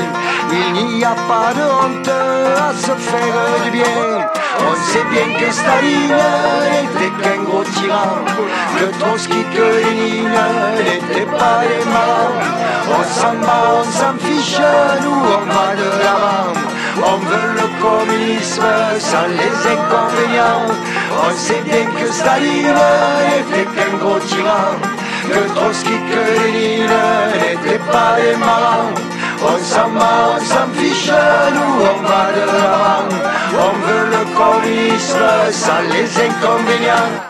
Il 0.52 0.86
n'y 0.96 1.04
a 1.04 1.14
pas 1.14 1.52
de 1.54 1.62
honte 1.62 2.08
à 2.08 2.72
se 2.74 2.92
faire 3.08 3.64
du 3.64 3.70
bien. 3.70 4.28
On 4.58 4.74
sait 4.90 5.04
bien 5.10 5.38
que 5.38 5.52
Staline 5.52 6.16
n'était 6.70 7.14
qu'un 7.22 7.42
gros 7.44 7.62
tyran. 7.62 8.24
Que 8.76 8.86
Trotsky, 8.98 9.44
que 9.54 9.62
Lénine 9.62 10.30
n'étaient 10.76 11.30
pas 11.30 11.60
des 11.62 11.84
marrants. 11.88 12.34
On 12.98 13.02
s'en 13.04 13.34
bat, 13.46 13.64
on 13.80 13.84
s'en 13.84 14.14
fiche, 14.18 14.58
nous 15.02 15.22
on 15.36 15.44
va 15.52 15.76
de 15.80 15.88
l'avant. 16.02 16.52
On 17.12 17.16
veut 17.18 17.52
le 17.60 17.66
communisme 17.80 18.66
sans 18.98 19.28
les 19.28 19.56
inconvénients. 19.74 20.66
On 21.26 21.36
sait 21.36 21.62
bien 21.64 21.84
que 21.96 22.12
Staline 22.12 22.74
n'était 23.28 23.68
qu'un 23.74 23.96
gros 23.98 24.18
tyran. 24.18 24.74
Que 25.30 25.54
Trotsky, 25.54 25.96
que 26.10 26.22
Lénine 26.42 26.90
n'étaient 27.40 27.84
pas 27.92 28.16
des 28.20 28.36
marrants. 28.36 29.19
On 29.42 29.58
s'en 29.64 29.88
bat, 29.90 30.36
on 30.36 30.44
s'en 30.44 30.68
fiche, 30.74 31.10
nous 31.54 31.74
on 31.90 32.02
va 32.02 32.32
de 32.36 32.44
l'avant. 32.46 33.08
On 33.66 33.72
veut 33.86 34.06
le 34.14 34.22
communisme 34.36 35.18
sans 35.50 35.82
les 35.90 36.08
inconvénients. 36.28 37.29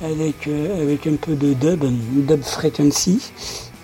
avec, 0.00 0.46
euh, 0.46 0.80
avec 0.80 1.08
un 1.08 1.16
peu 1.16 1.34
de 1.34 1.54
dub, 1.54 1.84
dub 2.24 2.42
frequency. 2.42 3.32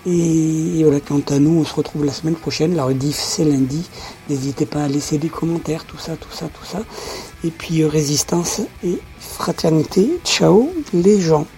Et, 0.06 0.84
voilà, 0.84 1.00
quant 1.00 1.20
à 1.28 1.40
nous, 1.40 1.58
on 1.58 1.64
se 1.64 1.74
retrouve 1.74 2.04
la 2.04 2.12
semaine 2.12 2.36
prochaine. 2.36 2.76
La 2.76 2.84
rediff, 2.84 3.16
c'est 3.16 3.44
lundi. 3.44 3.90
N'hésitez 4.30 4.64
pas 4.64 4.84
à 4.84 4.88
laisser 4.88 5.18
des 5.18 5.28
commentaires, 5.28 5.86
tout 5.86 5.98
ça, 5.98 6.14
tout 6.14 6.30
ça, 6.30 6.46
tout 6.46 6.64
ça. 6.64 6.78
Et 7.42 7.50
puis, 7.50 7.82
euh, 7.82 7.88
résistance 7.88 8.60
et 8.84 9.00
fraternité. 9.18 10.20
Ciao, 10.24 10.70
les 10.92 11.20
gens. 11.20 11.48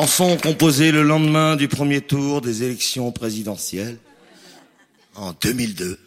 Chanson 0.00 0.38
composée 0.42 0.92
le 0.92 1.02
lendemain 1.02 1.56
du 1.56 1.68
premier 1.68 2.00
tour 2.00 2.40
des 2.40 2.62
élections 2.62 3.12
présidentielles 3.12 3.98
en 5.14 5.34
2002. 5.42 5.98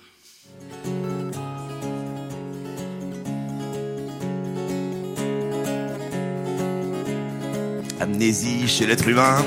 Amnésie 8.00 8.68
chez 8.68 8.88
l'être 8.88 9.08
humain, 9.08 9.46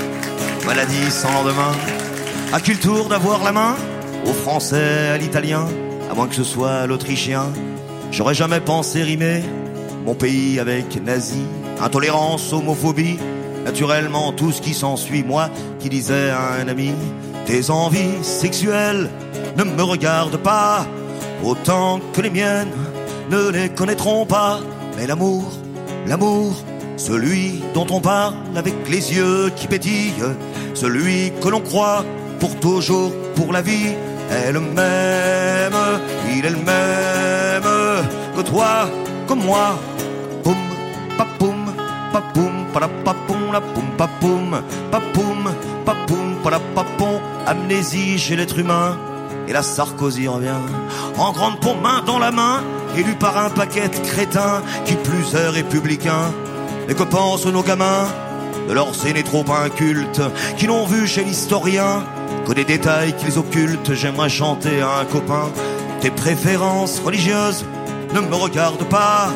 maladie 0.65 1.11
sans 1.11 1.33
lendemain. 1.33 1.73
À 2.53 2.61
qui 2.61 2.71
le 2.71 2.79
tour 2.79 3.09
d'avoir 3.09 3.43
la 3.43 3.51
main 3.51 3.75
Au 4.27 4.33
français, 4.33 5.09
à 5.09 5.19
l'italien, 5.19 5.67
à 6.09 6.15
moins 6.15 6.29
que 6.29 6.37
ce 6.37 6.45
soit 6.45 6.87
l'autrichien? 6.87 7.53
J'aurais 8.13 8.35
jamais 8.35 8.61
pensé 8.61 9.03
rimer 9.03 9.43
mon 10.05 10.15
pays 10.15 10.61
avec 10.61 11.03
nazi, 11.03 11.43
intolérance, 11.81 12.53
homophobie, 12.53 13.19
naturellement 13.67 14.33
tout 14.33 14.53
ce 14.53 14.63
qui 14.63 14.73
s'ensuit. 14.73 15.25
Moi 15.25 15.51
qui 15.81 15.89
disais 15.89 16.31
à 16.31 16.53
un 16.63 16.69
ami, 16.69 16.93
tes 17.47 17.69
envies 17.69 18.23
sexuelles 18.23 19.11
ne 19.57 19.65
me 19.65 19.83
regardent 19.83 20.39
pas 20.39 20.87
autant 21.45 22.01
que 22.13 22.21
les 22.23 22.31
miennes 22.31 22.73
ne 23.31 23.51
les 23.51 23.69
connaîtront 23.69 24.25
pas. 24.25 24.61
Mais 24.97 25.07
l'amour, 25.07 25.45
l'amour, 26.07 26.55
celui 26.97 27.63
dont 27.75 27.87
on 27.91 28.01
parle 28.01 28.35
avec 28.55 28.75
les 28.89 29.13
yeux 29.13 29.51
qui 29.57 29.67
pétillent, 29.67 30.25
celui 30.75 31.33
que 31.43 31.49
l'on 31.49 31.61
croit 31.61 32.05
pour 32.39 32.55
toujours, 32.61 33.13
pour 33.35 33.53
la 33.53 33.63
vie, 33.63 33.95
est 34.31 34.53
le 34.53 34.61
même, 34.61 35.79
il 36.35 36.45
est 36.45 36.51
le 36.51 36.57
même 36.57 38.05
que 38.37 38.43
toi, 38.43 38.89
comme 39.27 39.45
moi. 39.45 39.79
Poum, 40.45 40.57
la 43.57 43.63
poum, 43.63 43.89
papoum, 43.97 44.63
papoum, 44.91 45.51
papoum, 45.87 46.37
parapapon, 46.43 47.21
amnésie 47.47 48.19
chez 48.19 48.37
l'être 48.37 48.59
humain. 48.59 48.99
Et 49.49 49.53
la 49.55 49.63
Sarkozy 49.63 50.29
revient. 50.29 50.63
En 51.17 51.33
grande 51.33 51.59
pompe, 51.61 51.83
main 51.83 52.03
dans 52.05 52.19
la 52.19 52.31
main, 52.31 52.63
élu 52.99 53.15
par 53.15 53.39
un 53.39 53.49
paquet 53.49 53.89
de 53.89 53.97
crétins 54.11 54.61
qui 54.85 54.95
plus 54.97 55.35
est 55.35 55.49
républicain. 55.49 56.25
Mais 56.87 56.95
que 56.95 57.03
pensent 57.05 57.47
nos 57.47 57.63
gamins. 57.63 58.09
De 58.69 58.75
leurs 58.75 59.07
aînés 59.07 59.23
trop 59.23 59.45
incultes 59.65 60.21
qui 60.59 60.67
n'ont 60.67 60.85
vu 60.85 61.07
chez 61.07 61.25
l'historien 61.25 62.05
que 62.47 62.53
des 62.53 62.65
détails 62.65 63.15
qu'ils 63.15 63.39
occultent. 63.39 63.95
J'aimerais 63.95 64.29
chanter 64.29 64.83
à 64.83 64.99
un 64.99 65.05
copain. 65.07 65.49
Tes 66.03 66.11
préférences 66.11 67.01
religieuses 67.03 67.65
ne 68.13 68.21
me 68.21 68.35
regardent 68.35 68.89
pas 68.89 69.31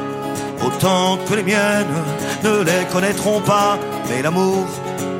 autant 0.64 1.18
que 1.26 1.34
les 1.34 1.42
miennes 1.42 1.96
ne 2.44 2.62
les 2.62 2.84
connaîtront 2.92 3.40
pas. 3.40 3.78
Mais 4.08 4.22
l'amour, 4.22 4.66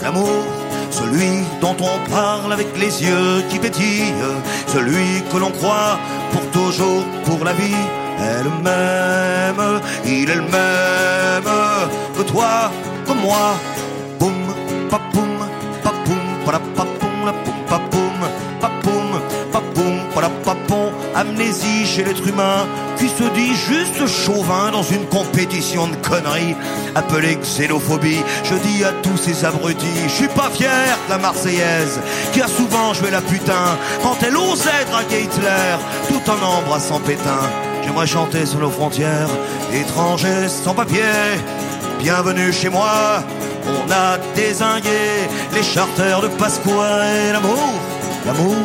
l'amour, 0.03 0.45
celui 0.91 1.45
dont 1.61 1.77
on 1.81 2.11
parle 2.11 2.53
avec 2.53 2.69
les 2.79 3.03
yeux 3.03 3.43
qui 3.49 3.59
pétillent, 3.59 4.15
celui 4.67 5.23
que 5.31 5.39
l'on 5.39 5.51
croit 5.51 5.99
pour 6.33 6.45
toujours, 6.51 7.05
pour 7.25 7.45
la 7.45 7.53
vie, 7.53 7.83
est 8.21 8.43
le 8.43 8.51
même, 8.63 9.81
il 10.05 10.29
est 10.29 10.35
le 10.35 10.43
même 10.43 11.51
que 12.17 12.23
toi, 12.23 12.71
que 13.07 13.13
moi. 13.13 13.55
Boum, 14.19 14.35
papoum, 14.91 15.39
papoum, 15.83 16.25
parapapoum, 16.45 17.19
la 17.25 17.33
poum, 17.33 17.55
papoum, 17.69 18.21
papoum, 18.61 19.21
papoum, 20.45 20.91
amnésie 21.15 21.87
chez 21.87 22.05
l'être 22.05 22.27
humain 22.27 22.67
qui 23.01 23.09
se 23.09 23.25
dit 23.31 23.55
juste 23.55 24.07
chauvin 24.07 24.71
dans 24.71 24.83
une 24.83 25.07
compétition 25.07 25.89
de 25.89 25.97
conneries 25.97 26.55
appelée 26.95 27.37
xénophobie. 27.37 28.23
Je 28.45 28.55
dis 28.57 28.85
à 28.85 28.93
tous 29.03 29.17
ces 29.17 29.47
abrutis, 29.47 29.87
je 30.05 30.09
suis 30.09 30.29
pas 30.29 30.51
fier 30.51 30.99
de 31.07 31.11
la 31.11 31.19
Marseillaise 31.19 31.99
qui 32.33 32.43
a 32.43 32.47
souvent 32.47 32.93
joué 32.93 33.11
la 33.11 33.23
putain 33.23 33.79
quand 34.03 34.17
elle 34.23 34.37
osait 34.37 34.85
draguer 34.91 35.23
Hitler 35.23 35.77
tout 36.09 36.31
en 36.31 36.59
embrassant 36.59 37.01
Pétain. 37.01 37.49
J'aimerais 37.83 38.07
chanter 38.07 38.45
sur 38.45 38.59
nos 38.59 38.71
frontières, 38.71 39.31
étrangers 39.73 40.49
sans 40.49 40.75
papier. 40.75 41.01
Bienvenue 41.99 42.53
chez 42.53 42.69
moi, 42.69 43.25
on 43.67 43.91
a 43.91 44.19
désingué 44.35 45.27
les 45.55 45.63
charters 45.63 46.21
de 46.21 46.29
Pasqua 46.29 47.07
et 47.07 47.33
l'amour, 47.33 47.73
l'amour, 48.27 48.57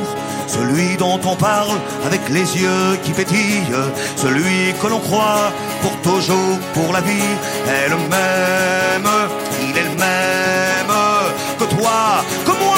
celui 0.47 0.95
dont 0.97 1.19
on 1.25 1.35
parle 1.35 1.77
avec 2.05 2.21
les 2.29 2.45
yeux 2.61 2.97
qui 3.03 3.11
pétillent, 3.11 3.63
celui 4.15 4.73
que 4.81 4.87
l'on 4.87 4.99
croit 4.99 5.51
pour 5.81 5.95
toujours, 6.01 6.59
pour 6.73 6.93
la 6.93 7.01
vie, 7.01 7.31
est 7.67 7.89
le 7.89 7.97
même, 7.97 9.11
il 9.61 9.77
est 9.77 9.83
le 9.83 9.95
même 9.97 10.95
que 11.59 11.65
toi, 11.75 12.23
que 12.45 12.51
moi. 12.51 12.75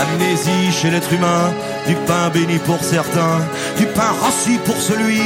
Amnésie 0.00 0.70
chez 0.72 0.90
l'être 0.90 1.12
humain, 1.12 1.52
du 1.88 1.94
pain 2.06 2.28
béni 2.28 2.58
pour 2.58 2.84
certains, 2.84 3.40
du 3.78 3.86
pain 3.86 4.12
rassis 4.22 4.58
pour 4.66 4.76
celui 4.76 5.22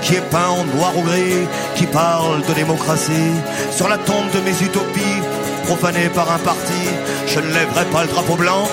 qui 0.00 0.14
est 0.14 0.30
peint 0.30 0.48
en 0.48 0.64
noir 0.76 0.96
ou 0.96 1.02
gris, 1.02 1.46
qui 1.76 1.84
parle 1.86 2.40
de 2.48 2.54
démocratie. 2.54 3.34
Sur 3.70 3.88
la 3.88 3.98
tombe 3.98 4.30
de 4.32 4.40
mes 4.40 4.56
utopies, 4.62 5.20
profanées 5.64 6.08
par 6.14 6.32
un 6.32 6.38
parti, 6.38 6.82
je 7.26 7.40
ne 7.40 7.52
lèverai 7.52 7.84
pas 7.92 8.02
le 8.04 8.08
drapeau 8.08 8.36
blanc. 8.36 8.66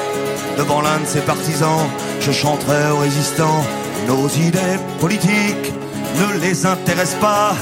Devant 0.57 0.81
l'un 0.81 0.99
de 0.99 1.05
ses 1.05 1.19
partisans, 1.19 1.89
je 2.21 2.31
chanterai 2.31 2.91
aux 2.91 2.99
résistants. 2.99 3.65
Nos 4.07 4.29
idées 4.29 4.79
politiques 5.01 5.73
ne 6.19 6.39
les 6.39 6.65
intéressent 6.65 7.19
pas 7.19 7.53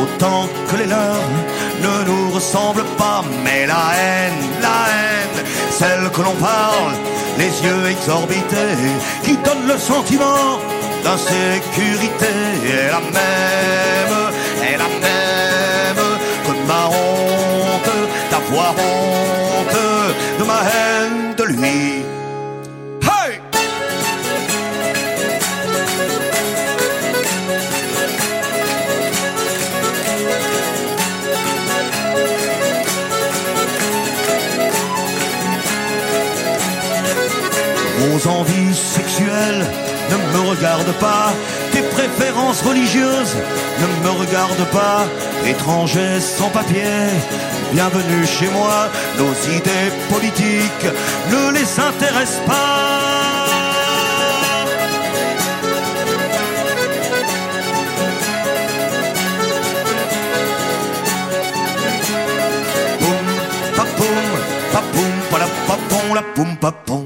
autant 0.00 0.48
que 0.68 0.76
les 0.76 0.86
leurs 0.86 1.28
ne 1.82 2.04
nous 2.08 2.30
ressemblent 2.30 2.90
pas. 2.96 3.24
Mais 3.44 3.66
la 3.66 3.82
haine, 3.98 4.42
la 4.62 4.76
haine, 4.92 5.44
celle 5.70 6.10
que 6.10 6.22
l'on 6.22 6.34
parle, 6.34 6.92
les 7.38 7.52
yeux 7.64 7.90
exorbités, 7.90 8.76
qui 9.22 9.36
donne 9.36 9.66
le 9.66 9.78
sentiment 9.78 10.58
d'insécurité, 11.04 12.34
est 12.64 12.90
la 12.90 13.00
même, 13.00 14.16
est 14.62 14.78
la 14.84 14.90
même 15.06 16.04
que 16.44 16.52
ma 16.66 16.86
honte 16.86 17.96
d'avoir 18.30 18.72
honte 18.72 19.85
ne 40.10 40.16
me 40.32 40.48
regardent 40.48 40.98
pas, 40.98 41.32
tes 41.72 41.82
préférences 41.82 42.62
religieuses 42.62 43.36
ne 43.80 44.04
me 44.04 44.10
regardent 44.18 44.70
pas, 44.72 45.04
étrangers 45.46 46.20
sans 46.20 46.48
papier, 46.48 47.08
bienvenue 47.72 48.26
chez 48.26 48.48
moi, 48.48 48.88
nos 49.18 49.32
idées 49.56 49.92
politiques 50.12 50.86
ne 51.30 51.52
les 51.52 51.80
intéressent 51.80 52.40
pas. 52.46 53.46
Poum, 63.00 63.26
papoum, 63.76 64.26
papoum, 64.72 65.14
palapapon, 65.30 66.14
la 66.14 66.22
poum. 66.22 67.05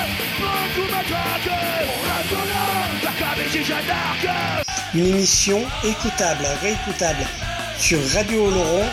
Une 4.93 5.07
émission 5.07 5.65
écoutable, 5.83 6.45
réécoutable 6.61 7.25
sur 7.77 7.99
radiooloron.fr. 8.13 8.91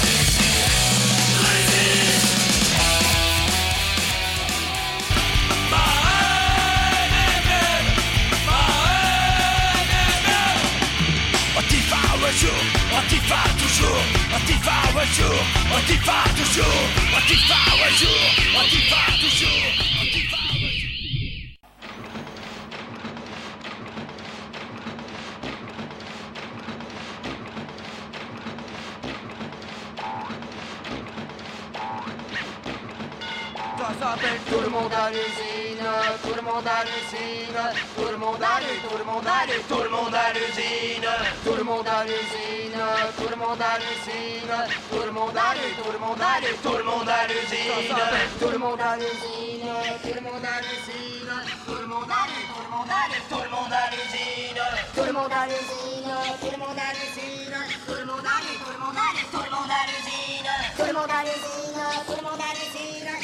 Jour, 12.37 12.49
Antifa 12.97 13.43
toujours, 13.57 14.03
Antifa 14.35 14.71
un 14.95 15.05
jour, 15.15 15.41
Antifa 15.75 16.23
toujours, 16.35 16.65
Antifa 17.17 17.55
un 17.85 17.91
jour, 17.99 18.59
Antifa 18.59 19.01
toujours. 19.19 19.90
Le 34.71 34.77
monde 34.77 34.91
tout 34.93 35.05
le 35.05 35.11
monde 35.73 35.91
tout 36.23 36.35
le 36.35 36.41
monde 36.41 36.65
à 36.65 36.83
l'usine, 36.85 37.57
tout 37.97 38.07
le 38.09 38.17
monde 38.17 38.41
à 38.41 38.59
l'usine, 38.61 38.87
tout 38.87 39.81
le 39.81 39.89
monde 39.89 40.15
à 40.15 40.33
l'usine, 40.33 41.07
tout 41.43 41.55
le 41.57 41.63
monde 41.63 41.85
à 41.85 42.03
l'usine, 42.03 42.79
tout 43.17 43.29
le 43.29 43.35
monde 43.35 43.61
à 43.61 43.77
l'usine, 43.79 44.51
tout 44.89 44.99
le 44.99 45.11
monde 45.11 45.35
à 45.35 45.49
l'usine, 45.49 45.81
tout 45.81 45.97
le 45.97 46.03
monde 46.03 46.19
à 46.19 46.37
l'usine, 46.47 46.55
tout 46.63 46.77
le 46.77 46.87
monde 46.87 47.09
à 47.09 47.27
l'usine, 47.27 47.67
tout 48.39 48.49
le 48.49 48.59
monde 48.59 48.79
à 48.79 48.97
l'usine, 48.97 49.67
tout 49.67 50.09
le 50.11 50.21
monde 50.21 50.45
à 50.45 50.61
l'usine, 50.61 51.25
tout 51.65 51.73
le 51.73 51.81
monde 51.81 51.81
à 51.81 51.81
l'usine, 51.81 51.81
tout 51.81 51.81
le 51.81 51.87
monde 51.87 51.99
à 51.99 52.19
l'usine, 52.21 53.25
tout 53.25 53.41
le 53.41 53.47
monde 53.47 53.71
à 53.71 53.87
l'usine, 53.91 54.59
tout 54.93 55.03
le 55.03 55.11
monde 55.11 55.11
à 55.11 55.11
l'usine, 55.11 55.11
tout 55.11 55.11
le 55.11 55.13
monde 55.13 55.31
à 55.31 55.47
l'usine, 55.47 55.75
tout 56.31 56.47
le 56.51 56.57
monde 56.63 56.77
à 56.77 56.93
l'usine, 56.93 57.59
tout 57.87 57.93
le 57.93 58.05
monde 58.05 58.21
à 58.21 58.39
l'usine, 58.39 59.27
tout 59.31 59.41
le 59.41 59.49
monde 59.51 59.69
à 59.69 59.85
l'usine, 59.89 60.49
tout 60.77 60.85
le 60.85 60.93
monde 60.93 61.11
à 61.11 61.23
tout 62.07 62.15
le 62.15 62.23
monde 62.23 62.39
à 62.39 62.53
l'usine, 62.53 63.20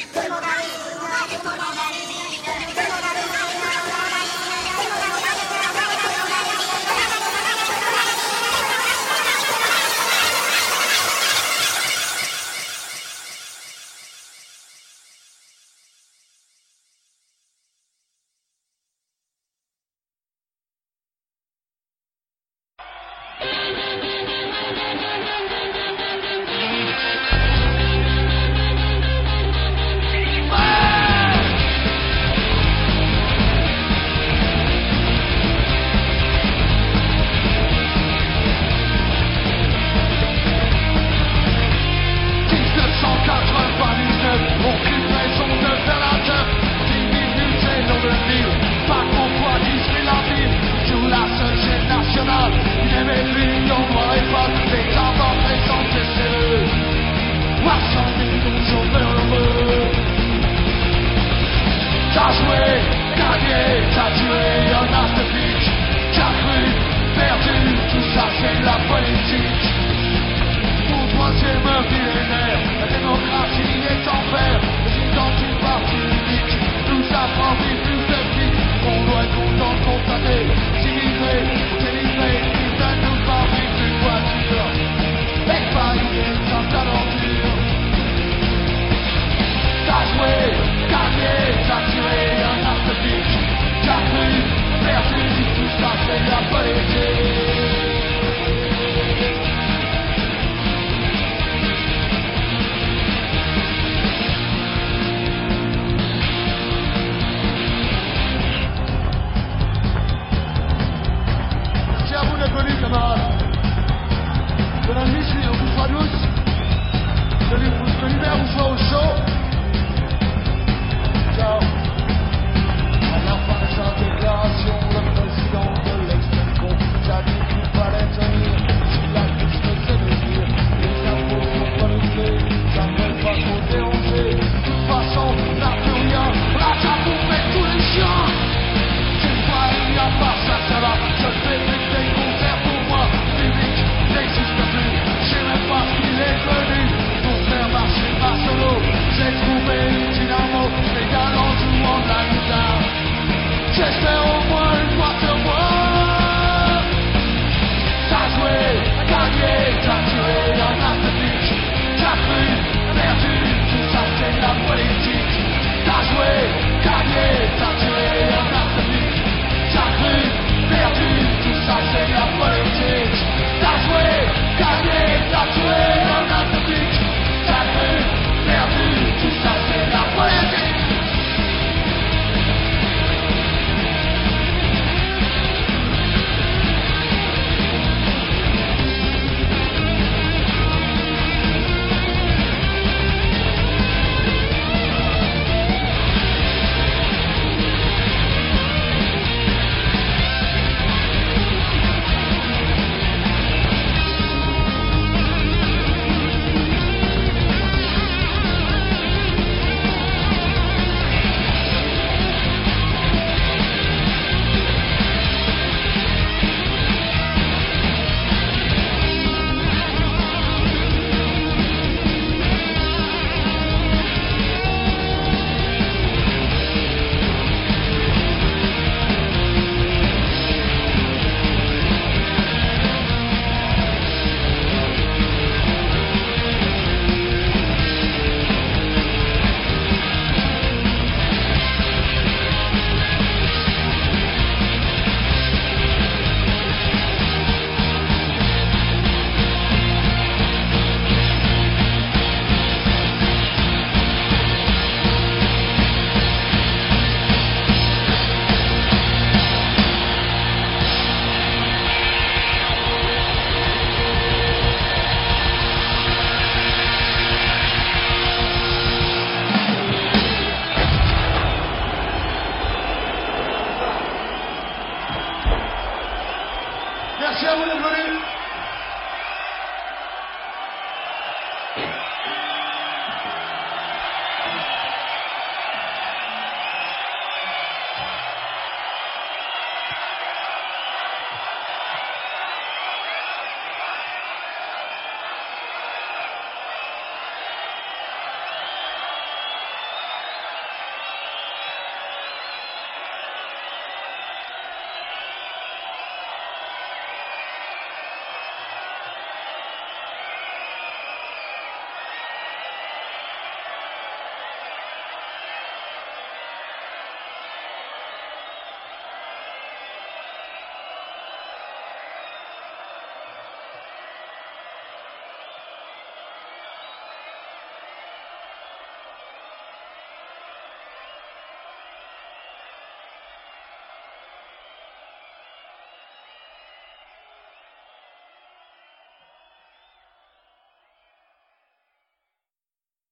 Mario 1.28 1.42
por. 1.42 2.27